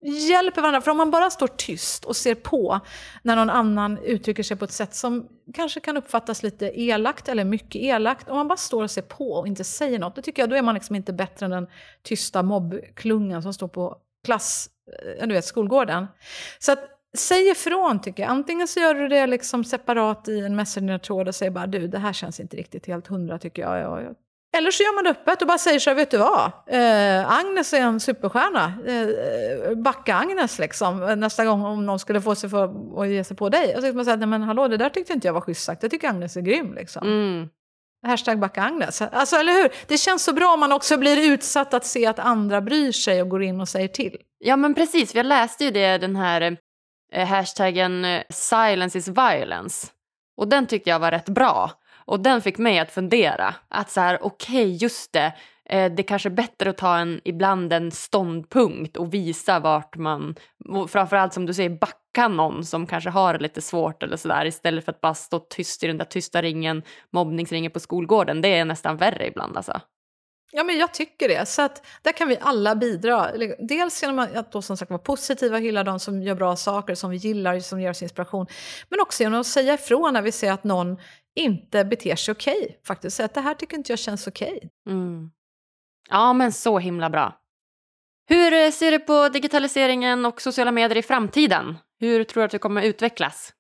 [0.06, 0.82] hjälper varandra.
[0.82, 2.80] För om man bara står tyst och ser på
[3.22, 7.46] när någon annan uttrycker sig på ett sätt som kanske kan uppfattas lite elakt eller
[7.46, 8.30] mycket elakt.
[8.30, 10.56] Om man bara står och ser på och inte säger något, då tycker jag då
[10.56, 11.68] är man liksom inte bättre än den
[12.04, 14.70] tysta mobbklungan som står på klass,
[15.20, 16.08] eh, du vet, skolgården.
[16.60, 16.80] Så att
[17.18, 18.30] säg ifrån tycker jag.
[18.30, 22.00] Antingen så gör du det liksom separat i en messenger-tråd och säger bara du, det
[22.00, 23.80] här känns inte riktigt helt hundra tycker jag.
[23.80, 24.16] jag, jag.
[24.58, 26.52] Eller så gör man det öppet och bara säger så här, vet du vad?
[26.68, 28.74] Eh, Agnes är en superstjärna.
[28.88, 31.14] Eh, backa Agnes liksom.
[31.18, 32.64] Nästa gång om någon skulle få sig för
[33.02, 33.76] att ge sig på dig.
[33.76, 35.84] Och så man säga, nej men hallå, det där tyckte inte jag var schysst sagt.
[35.84, 37.08] Jag tycker Agnes är grym liksom.
[37.08, 37.50] Mm.
[38.06, 39.02] Hashtag backa Agnes.
[39.02, 39.72] Alltså, eller hur?
[39.88, 43.22] Det känns så bra om man också blir utsatt att se att andra bryr sig
[43.22, 44.18] och går in och säger till.
[44.40, 46.58] Ja men precis, jag läste ju det, den här
[47.14, 49.88] eh, hashtaggen eh, silence is violence.
[50.38, 51.72] Och den tyckte jag var rätt bra.
[52.08, 53.56] Och den fick mig att fundera.
[53.68, 55.34] Att så här, okej, okay, just det.
[55.70, 60.36] Eh, det kanske är bättre att ta en, ibland en ståndpunkt och visa vart man,
[60.88, 64.86] framförallt som du säger, backa någon som kanske har det lite svårt eller sådär istället
[64.86, 66.84] för att bara stå tyst i den där tysta ringen,
[67.14, 68.42] mobbningsringen på skolgården.
[68.42, 69.82] Det är nästan värre ibland alltså.
[70.58, 71.46] Ja, men jag tycker det.
[71.46, 73.32] Så att där kan vi alla bidra.
[73.60, 77.10] Dels genom att då som sagt vara positiva, hylla de som gör bra saker, som
[77.10, 78.48] vi gillar, som ger oss inspiration.
[78.90, 80.98] Men också genom att säga ifrån när vi ser att någon
[81.36, 82.58] inte beter sig okej.
[82.62, 84.58] Okay, faktiskt säga att det här tycker inte jag känns okej.
[84.58, 84.70] Okay.
[84.96, 85.32] Mm.
[86.10, 87.40] Ja, men så himla bra.
[88.30, 91.78] Hur eh, ser du på digitaliseringen och sociala medier i framtiden?
[92.00, 93.54] Hur tror du att det kommer utvecklas?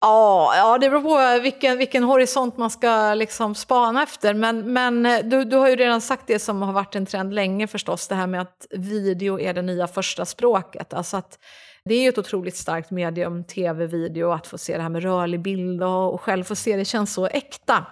[0.00, 4.34] Ja, ja, det beror på vilken, vilken horisont man ska liksom spana efter.
[4.34, 7.34] Men, men eh, du, du har ju redan sagt det som har varit en trend
[7.34, 10.94] länge förstås, det här med att video är det nya första språket.
[10.94, 11.38] Alltså att
[11.84, 15.02] det är ju ett otroligt starkt medium, tv, video, att få se det här med
[15.02, 17.86] rörlig bild och, och själv få se det känns så äkta.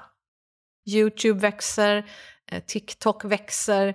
[0.91, 2.07] Youtube växer,
[2.53, 3.95] eh, TikTok växer.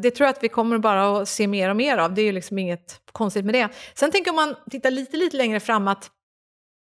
[0.00, 2.26] Det tror jag att vi kommer bara att se mer och mer av, det är
[2.26, 3.68] ju liksom inget konstigt med det.
[3.94, 6.10] Sen tänker om man tittar lite, lite längre fram att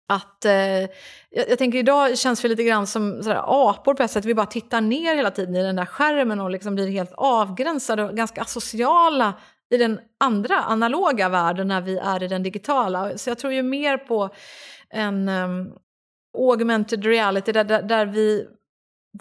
[0.08, 0.88] att, eh, jag,
[1.30, 4.24] jag, tänker idag känns vi lite grann som sådär, apor på ett sätt.
[4.24, 8.04] Vi bara tittar ner hela tiden i den där skärmen och liksom blir helt avgränsade
[8.04, 9.34] och ganska asociala
[9.70, 13.18] i den andra analoga världen när vi är i den digitala.
[13.18, 14.30] Så jag tror ju mer på
[14.90, 15.72] en um,
[16.38, 18.46] augmented reality där, där, där, vi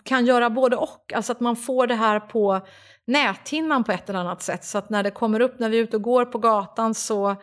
[0.03, 1.13] kan göra både och.
[1.15, 2.61] Alltså att man får det här på
[3.07, 4.65] näthinnan på ett eller annat sätt.
[4.65, 7.35] Så att när det kommer upp, när vi är ute och går på gatan så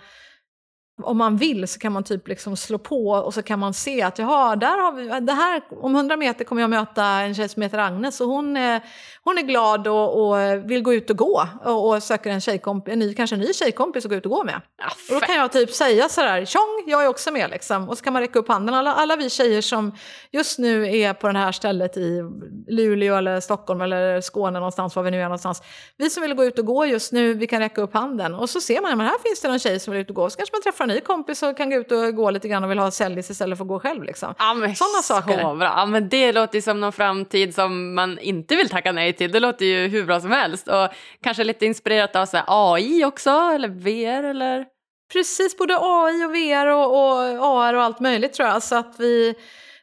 [1.03, 4.03] om man vill så kan man typ liksom slå på och så kan man se
[4.03, 7.49] att jaha, där har vi, det här, om 100 meter kommer jag möta en tjej
[7.49, 8.81] som heter Agnes och hon, är,
[9.25, 12.89] hon är glad och, och vill gå ut och gå och, och söker en, tjejkomp,
[12.89, 14.61] en ny, kanske en ny tjejkompis att gå ut och gå med.
[14.79, 17.89] Ja, och då kan jag typ säga sådär, tjong, jag är också med liksom.
[17.89, 19.97] Och så kan man räcka upp handen, alla, alla vi tjejer som
[20.33, 22.23] just nu är på det här stället i
[22.69, 25.63] Luleå eller Stockholm eller Skåne någonstans, var vi nu är någonstans.
[25.97, 28.35] Vi som vill gå ut och gå just nu, vi kan räcka upp handen.
[28.35, 30.31] Och så ser man, men här finns det någon tjej som vill ut och gå,
[30.31, 32.65] så kanske man träffar en ny kompis och kan gå ut och gå lite grann
[32.65, 34.03] och vill ha säljis istället för att gå själv.
[34.03, 34.35] Liksom.
[34.39, 35.43] Ja, Sådana saker.
[35.43, 35.75] Så bra.
[35.77, 39.33] Ja, men det låter ju som någon framtid som man inte vill tacka nej till.
[39.33, 40.69] Det låter ju hur bra som helst.
[40.69, 40.89] Och
[41.23, 44.65] kanske lite inspirerat av så AI också, eller VR eller?
[45.13, 48.63] Precis, både AI och VR och, och AR och allt möjligt tror jag.
[48.63, 49.35] Så att vi,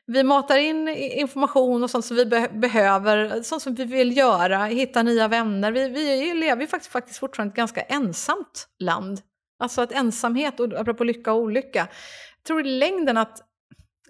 [0.07, 4.65] vi matar in information och sånt som vi be behöver, sånt som vi vill göra,
[4.65, 5.71] hitta nya vänner.
[5.71, 9.21] Vi, vi lever ju faktiskt, faktiskt fortfarande i ett ganska ensamt land
[9.61, 13.47] Alltså att ensamhet, och apropå lycka och olycka, jag tror i längden att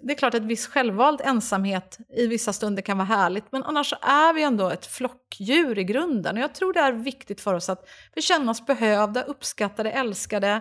[0.02, 3.92] det är klart att viss självvald ensamhet i vissa stunder kan vara härligt, men annars
[3.92, 6.36] är vi ändå ett flockdjur i grunden.
[6.36, 10.60] Och jag tror det är viktigt för oss att vi känner oss behövda, uppskattade, älskade,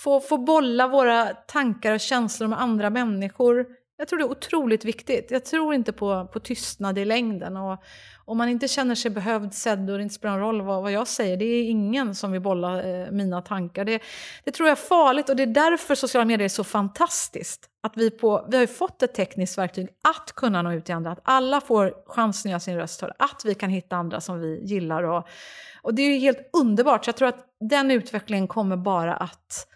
[0.00, 3.66] få, få bolla våra tankar och känslor med andra människor.
[3.96, 5.30] Jag tror det är otroligt viktigt.
[5.30, 7.56] Jag tror inte på, på tystnad i längden.
[7.56, 7.82] Och
[8.28, 10.92] om man inte känner sig behövd, sedd och det inte spelar någon roll vad, vad
[10.92, 13.84] jag säger, det är ingen som vill bolla eh, mina tankar.
[13.84, 14.02] Det,
[14.44, 17.70] det tror jag är farligt och det är därför sociala medier är så fantastiskt.
[17.82, 20.94] Att vi, på, vi har ju fått ett tekniskt verktyg att kunna nå ut till
[20.94, 24.20] andra, att alla får chansen att göra sin röst hörd, att vi kan hitta andra
[24.20, 25.02] som vi gillar.
[25.02, 25.28] Och,
[25.82, 29.66] och det är ju helt underbart, så jag tror att den utvecklingen kommer bara att,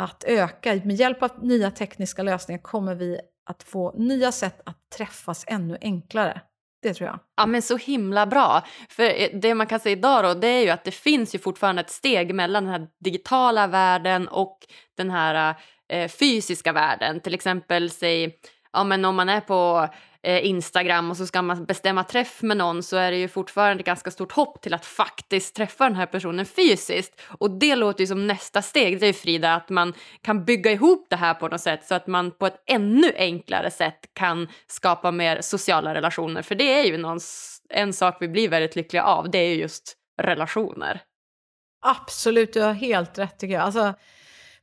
[0.00, 0.80] att öka.
[0.84, 3.20] Med hjälp av nya tekniska lösningar kommer vi
[3.50, 6.40] att få nya sätt att träffas ännu enklare.
[6.82, 7.18] Det tror jag.
[7.36, 8.62] Ja men så himla bra.
[8.88, 11.38] För eh, det man kan säga idag då, det är ju att det finns ju
[11.38, 14.58] fortfarande ett steg mellan den här digitala världen och
[14.96, 15.54] den här
[15.88, 17.20] eh, fysiska världen.
[17.20, 18.38] Till exempel säg,
[18.72, 19.88] ja men om man är på
[20.22, 23.82] Eh, Instagram och så ska man bestämma träff med någon så är det ju fortfarande
[23.82, 27.20] ganska stort hopp till att faktiskt träffa den här personen fysiskt.
[27.38, 31.06] Och det låter ju som nästa steg, det är Frida, att man kan bygga ihop
[31.10, 35.10] det här på något sätt så att man på ett ännu enklare sätt kan skapa
[35.10, 36.42] mer sociala relationer.
[36.42, 37.20] För det är ju någon,
[37.70, 41.00] en sak vi blir väldigt lyckliga av, det är ju just relationer.
[41.86, 43.62] Absolut, du har helt rätt tycker jag.
[43.62, 43.94] Alltså,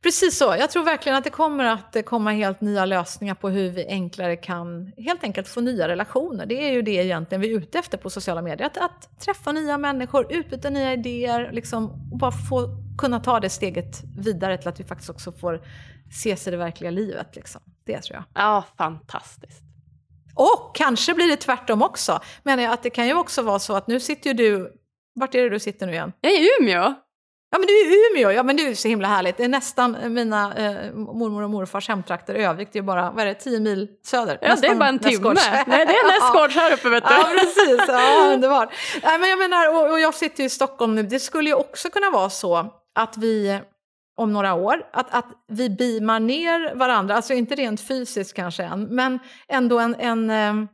[0.03, 0.55] Precis så.
[0.59, 4.35] Jag tror verkligen att det kommer att komma helt nya lösningar på hur vi enklare
[4.35, 6.45] kan helt enkelt få nya relationer.
[6.45, 8.67] Det är ju det egentligen vi är ute efter på sociala medier.
[8.67, 12.67] Att, att träffa nya människor, utbyta nya idéer liksom, och bara få
[12.97, 15.61] kunna ta det steget vidare till att vi faktiskt också får
[16.09, 17.35] ses i det verkliga livet.
[17.35, 17.61] Liksom.
[17.85, 18.23] Det tror jag.
[18.33, 19.61] Ja, fantastiskt.
[20.35, 22.19] Och kanske blir det tvärtom också.
[22.43, 24.73] Men att det kan ju också vara så att nu sitter ju du...
[25.15, 26.11] Vart är det du sitter nu igen?
[26.21, 26.93] Jag är i Umeå.
[27.49, 29.37] Ja men du är i Umeå, ja men det är så himla härligt.
[29.37, 32.33] Det är nästan mina eh, mormor och morfars hemtrakter.
[32.33, 34.37] Övik, det är bara, vad är det, tio mil söder?
[34.41, 35.33] Ja det är bara en timme.
[35.67, 37.13] Nej det är nästgårds här uppe vet du.
[37.13, 38.73] Ja precis, ja underbart.
[39.03, 41.55] Nej men jag menar, och, och jag sitter ju i Stockholm nu, det skulle ju
[41.55, 43.59] också kunna vara så att vi
[44.17, 48.83] om några år, att, att vi beamar ner varandra, alltså inte rent fysiskt kanske än,
[48.83, 50.67] men ändå en, en, eh,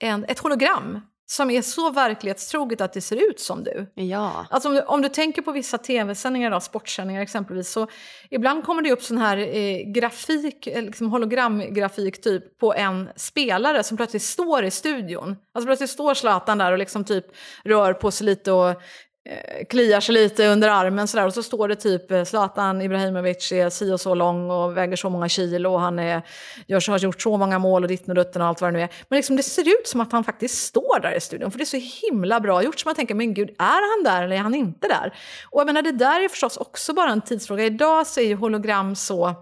[0.00, 1.00] en, ett hologram
[1.30, 3.86] som är så verklighetstroget att det ser ut som du.
[3.94, 4.46] Ja.
[4.50, 7.86] Alltså om, du, om du tänker på vissa tv-sändningar, sportsändningar exempelvis, så
[8.30, 13.82] ibland kommer det upp sån här eh, grafik, eh, liksom hologramgrafik typ, på en spelare
[13.82, 15.36] som plötsligt står i studion.
[15.52, 17.26] Alltså plötsligt står Zlatan där och liksom typ
[17.64, 18.82] rör på sig lite och
[19.30, 23.52] Eh, kliar sig lite under armen sådär, och så står det typ eh, Zlatan Ibrahimovic
[23.52, 26.22] är si och så lång och väger så många kilo och han är,
[26.66, 28.78] gör så, har gjort så många mål och ditten och dutten och allt vad det
[28.78, 28.88] nu är.
[29.08, 31.64] Men liksom, det ser ut som att han faktiskt står där i studion för det
[31.64, 34.40] är så himla bra gjort så man tänker men gud är han där eller är
[34.40, 35.14] han inte där?
[35.50, 37.64] Och jag menar det där är förstås också bara en tidsfråga.
[37.64, 39.34] Idag så är ju hologram så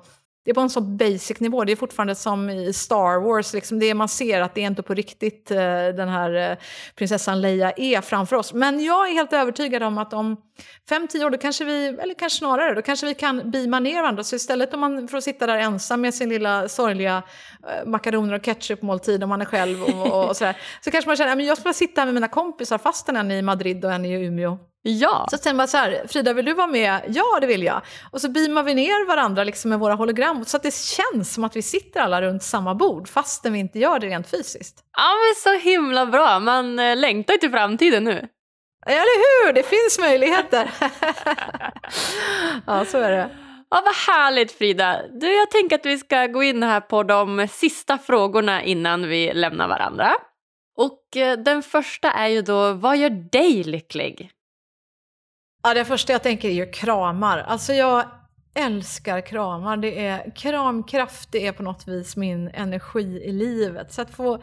[0.47, 1.65] det är på en så basic nivå.
[1.65, 4.83] Det är fortfarande som i Star Wars, liksom det man ser att det är inte
[4.83, 5.57] på riktigt eh,
[5.97, 6.57] den här eh,
[6.95, 8.53] prinsessan Leia är framför oss.
[8.53, 10.37] Men jag är helt övertygad om att om
[10.89, 14.03] fem, tio år, då kanske vi, eller kanske snarare, då kanske vi kan beama ner
[14.03, 14.25] varandra.
[14.25, 17.23] Så istället om man får sitta där ensam med sin lilla sorgliga
[17.69, 21.33] eh, makaroner och ketchupmåltid om man är själv och, och sådär, så kanske man känner
[21.33, 24.05] att jag ska sitta här med mina kompisar fastän en är i Madrid och en
[24.05, 24.59] är i Umeå.
[24.89, 25.27] Ja.
[25.31, 27.01] Så sen bara så här, Frida vill du vara med?
[27.09, 27.83] Ja det vill jag.
[28.11, 31.45] Och så beamar vi ner varandra liksom med våra hologram så att det känns som
[31.45, 34.85] att vi sitter alla runt samma bord fastän vi inte gör det rent fysiskt.
[34.97, 38.29] Ja men så himla bra, man eh, längtar ju till framtiden nu.
[38.87, 40.71] Eller hur, det finns möjligheter.
[42.67, 43.31] ja så är det.
[43.71, 45.01] Ja, vad härligt Frida.
[45.21, 49.33] Du, jag tänker att vi ska gå in här på de sista frågorna innan vi
[49.35, 50.13] lämnar varandra.
[50.77, 54.31] Och eh, den första är ju då, vad gör dig lycklig?
[55.67, 57.39] Ja, det första jag tänker är ju kramar.
[57.39, 58.05] Alltså jag
[58.55, 59.77] älskar kramar.
[59.77, 63.93] Det är, kramkraft det är på något vis min energi i livet.
[63.93, 64.43] Så att få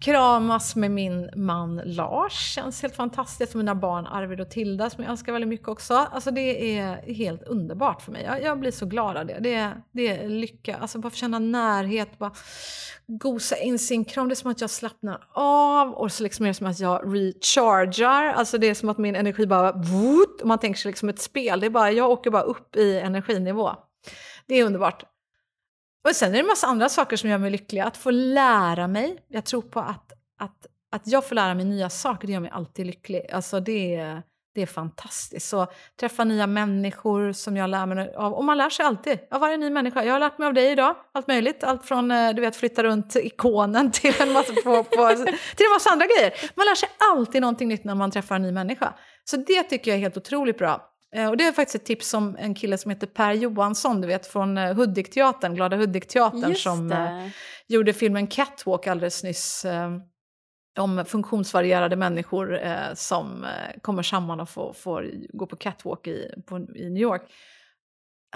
[0.00, 3.54] kramas med min man Lars känns helt fantastiskt.
[3.54, 5.94] Mina barn Arvid och Tilda som jag älskar väldigt mycket också.
[5.94, 8.22] Alltså det är helt underbart för mig.
[8.24, 9.38] Jag, jag blir så glad av det.
[9.40, 10.76] Det är, det är lycka.
[10.76, 12.32] Alltså bara få känna närhet, bara
[13.06, 14.28] gosa in sin kram.
[14.28, 17.16] Det är som att jag slappnar av och så liksom är det som att jag
[17.16, 18.32] rechargar.
[18.32, 19.72] Alltså det är som att min energi bara...
[19.72, 21.60] Voot, man tänker sig liksom ett spel.
[21.60, 23.70] Det är bara, jag åker bara upp i energinivå.
[24.46, 25.04] Det är underbart.
[26.08, 27.80] Och sen är det en massa andra saker som gör mig lycklig.
[27.80, 29.18] Att få lära mig.
[29.28, 32.50] Jag tror på att, att, att jag får lära mig nya saker, det gör mig
[32.50, 33.30] alltid lycklig.
[33.32, 34.22] Alltså det är,
[34.54, 35.48] det är fantastiskt.
[35.48, 35.66] Så
[36.00, 38.32] träffa nya människor som jag lär mig av.
[38.32, 40.04] Och man lär sig alltid av varje ny människa.
[40.04, 41.64] Jag har lärt mig av dig idag, allt möjligt.
[41.64, 45.08] Allt från eh, du vet, flytta runt ikonen till en massa, på, på,
[45.56, 46.32] till en massa andra grejer.
[46.54, 48.94] Man lär sig alltid någonting nytt när man träffar en ny människa.
[49.24, 50.87] Så det tycker jag är helt otroligt bra.
[51.14, 54.08] Eh, och det är faktiskt ett tips som en kille som heter Per Johansson, du
[54.08, 57.28] vet från eh, Hudikteatern, Glada Hudikteatern som eh,
[57.68, 59.64] gjorde filmen Catwalk alldeles nyss.
[59.64, 59.90] Eh,
[60.78, 66.42] om funktionsvarierade människor eh, som eh, kommer samman och får, får gå på catwalk i,
[66.46, 67.22] på, i New York.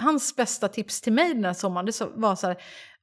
[0.01, 2.57] Hans bästa tips till mig den här sommaren det var så här,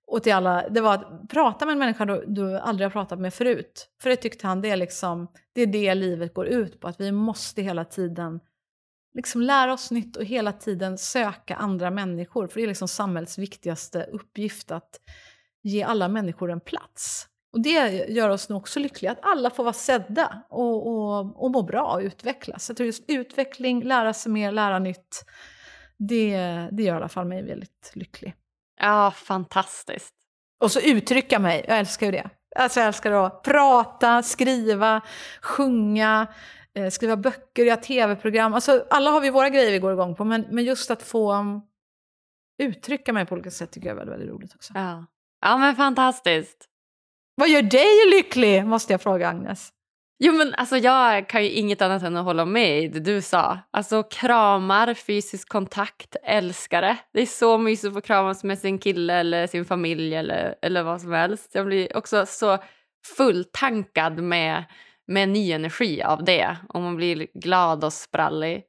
[0.07, 3.21] och till alla, det var att prata med en människa du, du aldrig har pratat
[3.21, 3.89] med förut.
[4.03, 7.01] För det tyckte han, det är, liksom, det är det livet går ut på, att
[7.01, 8.41] vi måste hela tiden
[9.15, 12.49] liksom lära oss nytt och hela tiden söka andra människor.
[12.49, 15.01] För det är liksom samhällets viktigaste uppgift att
[15.63, 17.27] ge alla människor en plats.
[17.53, 21.51] Och det gör oss nog också lyckliga, att alla får vara sedda och, och, och
[21.51, 22.69] må bra och utvecklas.
[22.69, 25.25] Jag tror just utveckling, lära sig mer, lära nytt,
[25.97, 26.37] det,
[26.73, 28.35] det gör i alla fall mig väldigt lycklig.
[28.81, 30.15] Ja, fantastiskt.
[30.61, 32.31] Och så uttrycka mig, jag älskar ju det.
[32.57, 35.01] Alltså jag älskar att prata, skriva,
[35.43, 36.27] sjunga,
[36.91, 38.55] skriva böcker, göra tv-program.
[38.55, 41.33] Alltså, alla har vi våra grejer vi går igång på, men, men just att få
[41.33, 41.61] um,
[42.63, 44.73] uttrycka mig på olika sätt tycker jag är väldigt, väldigt roligt också.
[44.77, 45.07] Ja.
[45.41, 46.67] ja, men fantastiskt.
[47.35, 49.73] Vad gör dig lycklig, måste jag fråga Agnes.
[50.23, 53.23] Jo men alltså jag kan ju inget annat än att hålla med i det du
[53.23, 53.59] sa.
[53.71, 56.97] Alltså kramar, fysisk kontakt, älskare.
[57.13, 60.83] Det är så mysigt att få kramas med sin kille eller sin familj eller, eller
[60.83, 61.51] vad som helst.
[61.55, 62.59] Jag blir också så
[63.17, 64.65] fulltankad med
[65.11, 68.63] med ny energi av det och man blir glad och sprallig.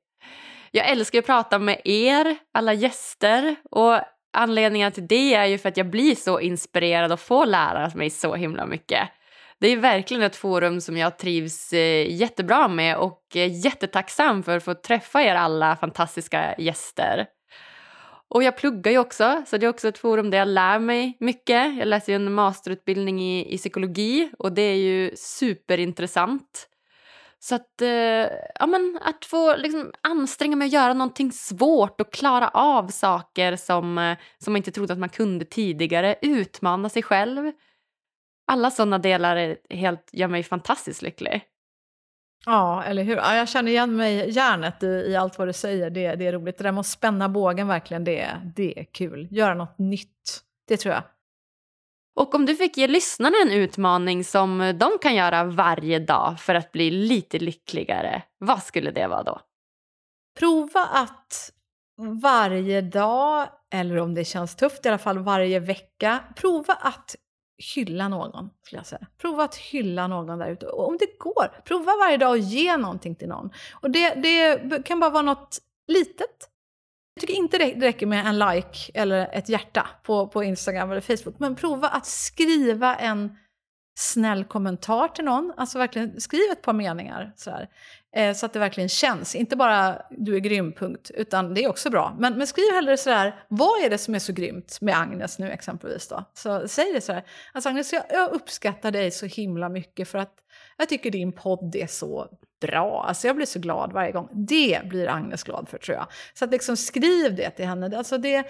[0.71, 3.99] Jag älskar att prata med er, alla gäster och
[4.33, 8.09] anledningen till det är ju för att jag blir så inspirerad och får lära mig
[8.09, 9.09] så himla mycket.
[9.59, 14.57] Det är verkligen ett forum som jag trivs eh, jättebra med och är jättetacksam för
[14.57, 17.25] att få träffa er alla fantastiska gäster.
[18.33, 21.17] Och jag pluggar ju också, så det är också ett forum där jag lär mig
[21.19, 21.77] mycket.
[21.77, 26.67] Jag läser ju en masterutbildning i, i psykologi och det är ju superintressant.
[27.39, 27.89] Så att, eh,
[28.59, 33.55] ja, men att få liksom, anstränga mig att göra någonting svårt och klara av saker
[33.55, 36.15] som, eh, som man inte trodde att man kunde tidigare.
[36.21, 37.51] Utmana sig själv.
[38.47, 41.41] Alla sådana delar är helt, gör mig fantastiskt lycklig.
[42.45, 43.15] Ja, eller hur?
[43.15, 45.89] Ja, jag känner igen mig hjärnet i, i allt vad du säger.
[45.89, 46.57] Det, det är roligt.
[46.57, 49.27] Det där med att spänna bågen verkligen, det, det är kul.
[49.31, 50.41] Göra något nytt.
[50.67, 51.03] Det tror jag.
[52.15, 56.55] Och om du fick ge lyssnarna en utmaning som de kan göra varje dag för
[56.55, 59.41] att bli lite lyckligare, vad skulle det vara då?
[60.39, 61.51] Prova att
[62.21, 67.15] varje dag, eller om det känns tufft, i alla fall varje vecka, prova att
[67.75, 69.07] hylla någon, skulle jag säga.
[69.17, 70.67] Prova att hylla någon där ute.
[70.67, 73.49] Om det går, prova varje dag att ge någonting till någon.
[73.73, 75.57] Och det, det kan bara vara något
[75.87, 76.49] litet.
[77.13, 81.01] Jag tycker inte det räcker med en like eller ett hjärta på, på Instagram eller
[81.01, 81.39] Facebook.
[81.39, 83.37] Men prova att skriva en
[83.99, 85.53] snäll kommentar till någon.
[85.57, 87.33] Alltså verkligen skriv ett par meningar.
[87.35, 87.69] Sådär.
[88.15, 89.35] Eh, så att det verkligen känns.
[89.35, 91.11] Inte bara du är grym, punkt.
[91.13, 92.15] Utan det är också bra.
[92.19, 95.49] Men, men skriv hellre sådär, vad är det som är så grymt med Agnes nu
[95.49, 96.23] exempelvis då?
[96.33, 97.23] Så säg det sådär.
[97.53, 100.33] Alltså Agnes, jag, jag uppskattar dig så himla mycket för att
[100.77, 102.27] jag tycker din podd är så
[102.61, 103.05] bra.
[103.07, 104.29] Alltså jag blir så glad varje gång.
[104.31, 106.07] Det blir Agnes glad för tror jag.
[106.33, 107.97] Så att liksom skriv det till henne.
[107.97, 108.47] Alltså det,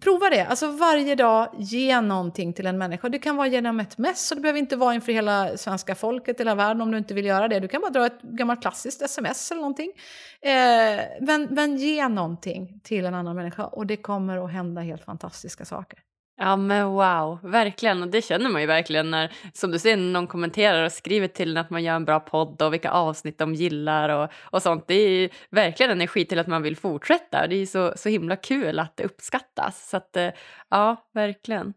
[0.00, 3.08] Prova det, alltså varje dag ge någonting till en människa.
[3.08, 6.40] Det kan vara genom ett mess och det behöver inte vara inför hela svenska folket
[6.40, 7.60] eller världen om du inte vill göra det.
[7.60, 9.92] Du kan bara dra ett gammalt klassiskt sms eller någonting.
[10.40, 15.04] Eh, men, men ge någonting till en annan människa och det kommer att hända helt
[15.04, 15.98] fantastiska saker.
[16.44, 18.02] Ja men wow, verkligen.
[18.02, 21.50] Och det känner man ju verkligen när, som du säger, någon kommenterar och skriver till
[21.50, 24.84] en att man gör en bra podd och vilka avsnitt de gillar och, och sånt.
[24.88, 27.46] Det är ju verkligen energi till att man vill fortsätta.
[27.46, 29.88] Det är ju så, så himla kul att det uppskattas.
[29.88, 30.30] Så att, eh,
[30.70, 31.74] ja, verkligen.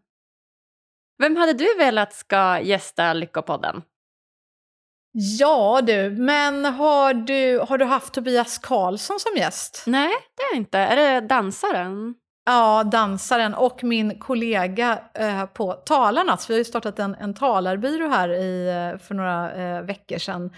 [1.18, 3.82] Vem hade du velat ska gästa Lyckopodden?
[5.12, 9.84] Ja du, men har du, har du haft Tobias Karlsson som gäst?
[9.86, 10.78] Nej, det har jag inte.
[10.78, 12.14] Är det dansaren?
[12.48, 16.50] Ja, dansaren och min kollega eh, på Talarnas.
[16.50, 20.50] Vi har ju startat en, en talarbyrå här i, eh, för några eh, veckor sedan.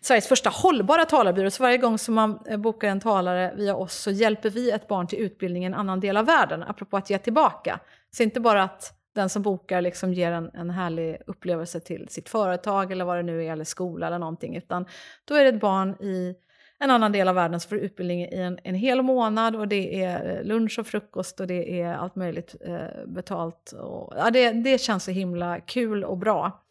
[0.00, 1.50] Sveriges första hållbara talarbyrå.
[1.50, 4.88] Så varje gång som man eh, bokar en talare via oss så hjälper vi ett
[4.88, 6.62] barn till utbildning i en annan del av världen.
[6.62, 7.80] Apropå att ge tillbaka.
[8.10, 12.28] Så inte bara att den som bokar liksom ger en, en härlig upplevelse till sitt
[12.28, 14.56] företag eller vad det nu är, eller skola eller någonting.
[14.56, 14.86] Utan
[15.24, 16.34] då är det ett barn i
[16.82, 20.02] en annan del av världen som får utbildning i en, en hel månad och det
[20.04, 23.72] är eh, lunch och frukost och det är allt möjligt eh, betalt.
[23.72, 26.62] Och, ja, det, det känns så himla kul och bra.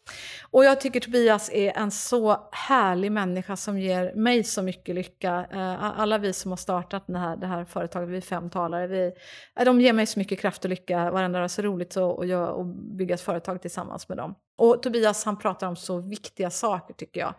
[0.50, 5.46] Och jag tycker Tobias är en så härlig människa som ger mig så mycket lycka.
[5.52, 8.86] Eh, alla vi som har startat det här, det här företaget, vi är fem talare,
[8.86, 9.12] vi,
[9.58, 11.50] eh, de ger mig så mycket kraft och lycka varenda dag.
[11.50, 14.34] Så roligt att, att bygga ett företag tillsammans med dem.
[14.56, 17.34] Och Tobias han pratar om så viktiga saker tycker jag.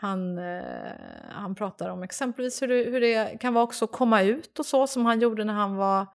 [0.00, 0.92] Han, eh,
[1.30, 4.66] han pratar om exempelvis hur det, hur det kan vara också att komma ut och
[4.66, 6.06] så som han gjorde när han var,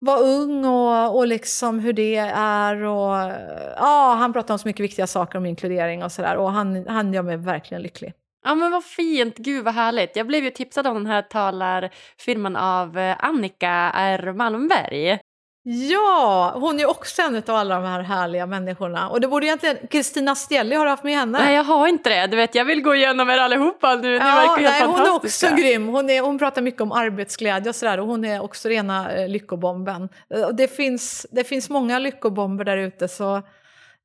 [0.00, 2.82] var ung och, och liksom hur det är.
[2.82, 3.32] Och,
[3.76, 7.14] ja, han pratar om så mycket viktiga saker om inkludering och sådär och han, han
[7.14, 8.12] gör mig verkligen lycklig.
[8.44, 10.16] Ja men vad fint, gud vad härligt.
[10.16, 15.18] Jag blev ju tipsad om den här talarfilmen av eh, Annika R Malmberg.
[15.64, 19.08] Ja, hon är också en av alla de här härliga människorna.
[19.08, 21.38] Och det borde egentligen, Kristina Stjelli, har du haft med henne?
[21.38, 22.26] Nej, jag har inte det.
[22.26, 24.08] Du vet, jag vill gå igenom er allihopa nu.
[24.08, 25.88] Ni ja, verkar helt nej, Hon är också grym.
[25.88, 28.00] Hon, är, hon pratar mycket om arbetsglädje och sådär.
[28.00, 30.08] Och hon är också rena eh, lyckobomben.
[30.52, 33.42] Det finns, det finns många lyckobomber där ute, så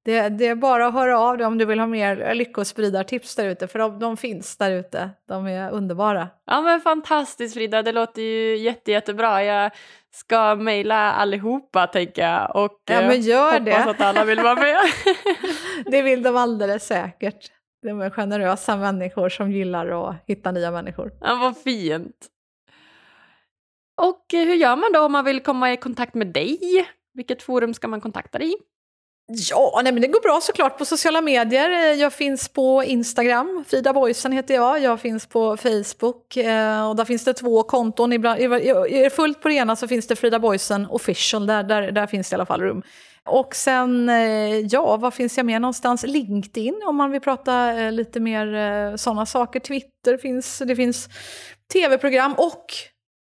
[0.06, 3.46] det, det, är bara att höra av dig om du vill ha mer lyckospridartips där
[3.46, 5.10] ute, för de, de finns där ute.
[5.28, 6.28] De är underbara.
[6.46, 9.44] Ja men fantastiskt Frida, det låter ju jätte, jättebra.
[9.44, 9.72] Jag
[10.18, 13.90] ska mejla allihopa tänker jag och ja, men gör hoppas det.
[13.90, 14.78] att alla vill vara med.
[15.86, 17.52] det vill de alldeles säkert.
[17.82, 21.12] De är generösa människor som gillar att hitta nya människor.
[21.22, 22.28] Ja, vad fint.
[24.02, 26.60] Och hur gör man då om man vill komma i kontakt med dig?
[27.14, 28.56] Vilket forum ska man kontakta dig i?
[29.30, 31.70] Ja, nej, men det går bra såklart på sociala medier.
[31.70, 34.80] Eh, jag finns på Instagram, Frida Boysen heter jag.
[34.80, 38.14] Jag finns på Facebook eh, och där finns det två konton.
[38.14, 41.92] Ibland, är det fullt på det ena så finns det Frida Boysen official, där, där,
[41.92, 42.84] där finns det i alla fall rum.
[43.26, 46.04] Och sen, eh, ja, var finns jag mer någonstans?
[46.04, 49.60] LinkedIn om man vill prata eh, lite mer eh, sådana saker.
[49.60, 51.10] Twitter finns, det finns
[51.74, 52.66] tv-program och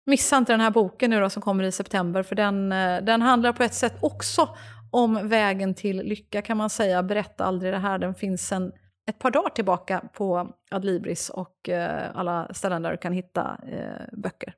[0.06, 3.22] Missa inte den här boken nu då som kommer i september för den, eh, den
[3.22, 4.48] handlar på ett sätt också
[4.94, 7.02] om vägen till lycka kan man säga.
[7.02, 7.98] Berätta aldrig det här.
[7.98, 8.72] Den finns sen
[9.08, 14.06] ett par dagar tillbaka på Adlibris och eh, alla ställen där du kan hitta eh,
[14.12, 14.54] böcker.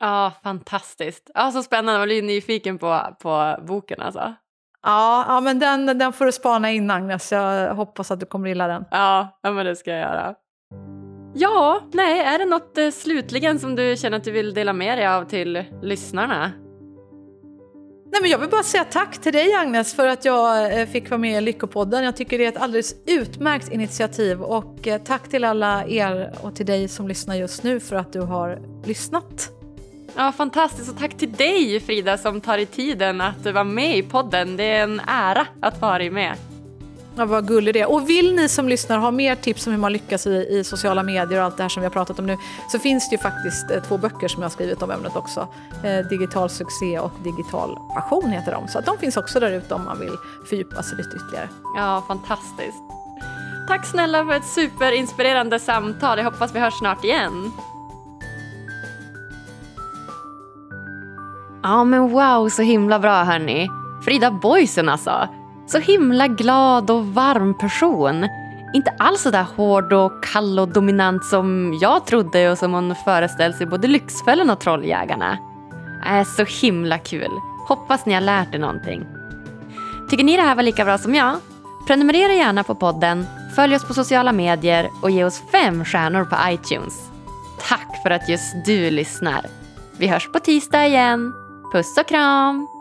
[0.00, 1.30] Ja, fantastiskt.
[1.34, 2.00] Ja, så spännande.
[2.00, 4.34] Jag blir nyfiken på, på boken alltså.
[4.82, 7.32] Ja, ja men den, den får du spana in Agnes.
[7.32, 8.84] Jag hoppas att du kommer gilla den.
[8.90, 10.34] Ja, ja men det ska jag göra.
[11.34, 14.98] Ja, nej, är det något eh, slutligen som du känner att du vill dela med
[14.98, 16.52] dig av till lyssnarna?
[18.12, 21.10] Nej, men jag vill bara säga tack till dig Agnes för att jag eh, fick
[21.10, 22.04] vara med i Lyckopodden.
[22.04, 26.56] Jag tycker det är ett alldeles utmärkt initiativ och eh, tack till alla er och
[26.56, 29.50] till dig som lyssnar just nu för att du har lyssnat.
[30.16, 34.02] Ja, fantastiskt och tack till dig Frida som tar i tiden att vara med i
[34.02, 34.56] podden.
[34.56, 36.36] Det är en ära att vara med.
[37.18, 39.92] Ja, vad gullig det Och vill ni som lyssnar ha mer tips om hur man
[39.92, 42.36] lyckas i, i sociala medier och allt det här som vi har pratat om nu
[42.72, 45.48] så finns det ju faktiskt eh, två böcker som jag har skrivit om ämnet också.
[45.84, 48.68] Eh, digital succé och digital passion heter de.
[48.68, 50.16] Så att de finns också där ute om man vill
[50.48, 51.48] fördjupa sig lite ytterligare.
[51.76, 52.82] Ja, fantastiskt.
[53.68, 56.18] Tack snälla för ett superinspirerande samtal.
[56.18, 57.52] Jag hoppas vi hörs snart igen.
[61.62, 63.68] Ja men wow, så himla bra hörni.
[64.04, 65.28] Frida Boysen alltså.
[65.68, 68.28] Så himla glad och varm person.
[68.74, 72.94] Inte alls så där hård och kall och dominant som jag trodde och som hon
[73.04, 75.38] föreställde sig både Lyxfällan och Trolljägarna.
[76.06, 77.30] Äh, så himla kul.
[77.68, 79.06] Hoppas ni har lärt er någonting.
[80.10, 81.36] Tycker ni det här var lika bra som jag?
[81.86, 86.36] Prenumerera gärna på podden, följ oss på sociala medier och ge oss fem stjärnor på
[86.48, 87.10] iTunes.
[87.68, 89.46] Tack för att just du lyssnar.
[89.96, 91.32] Vi hörs på tisdag igen.
[91.72, 92.77] Puss och kram!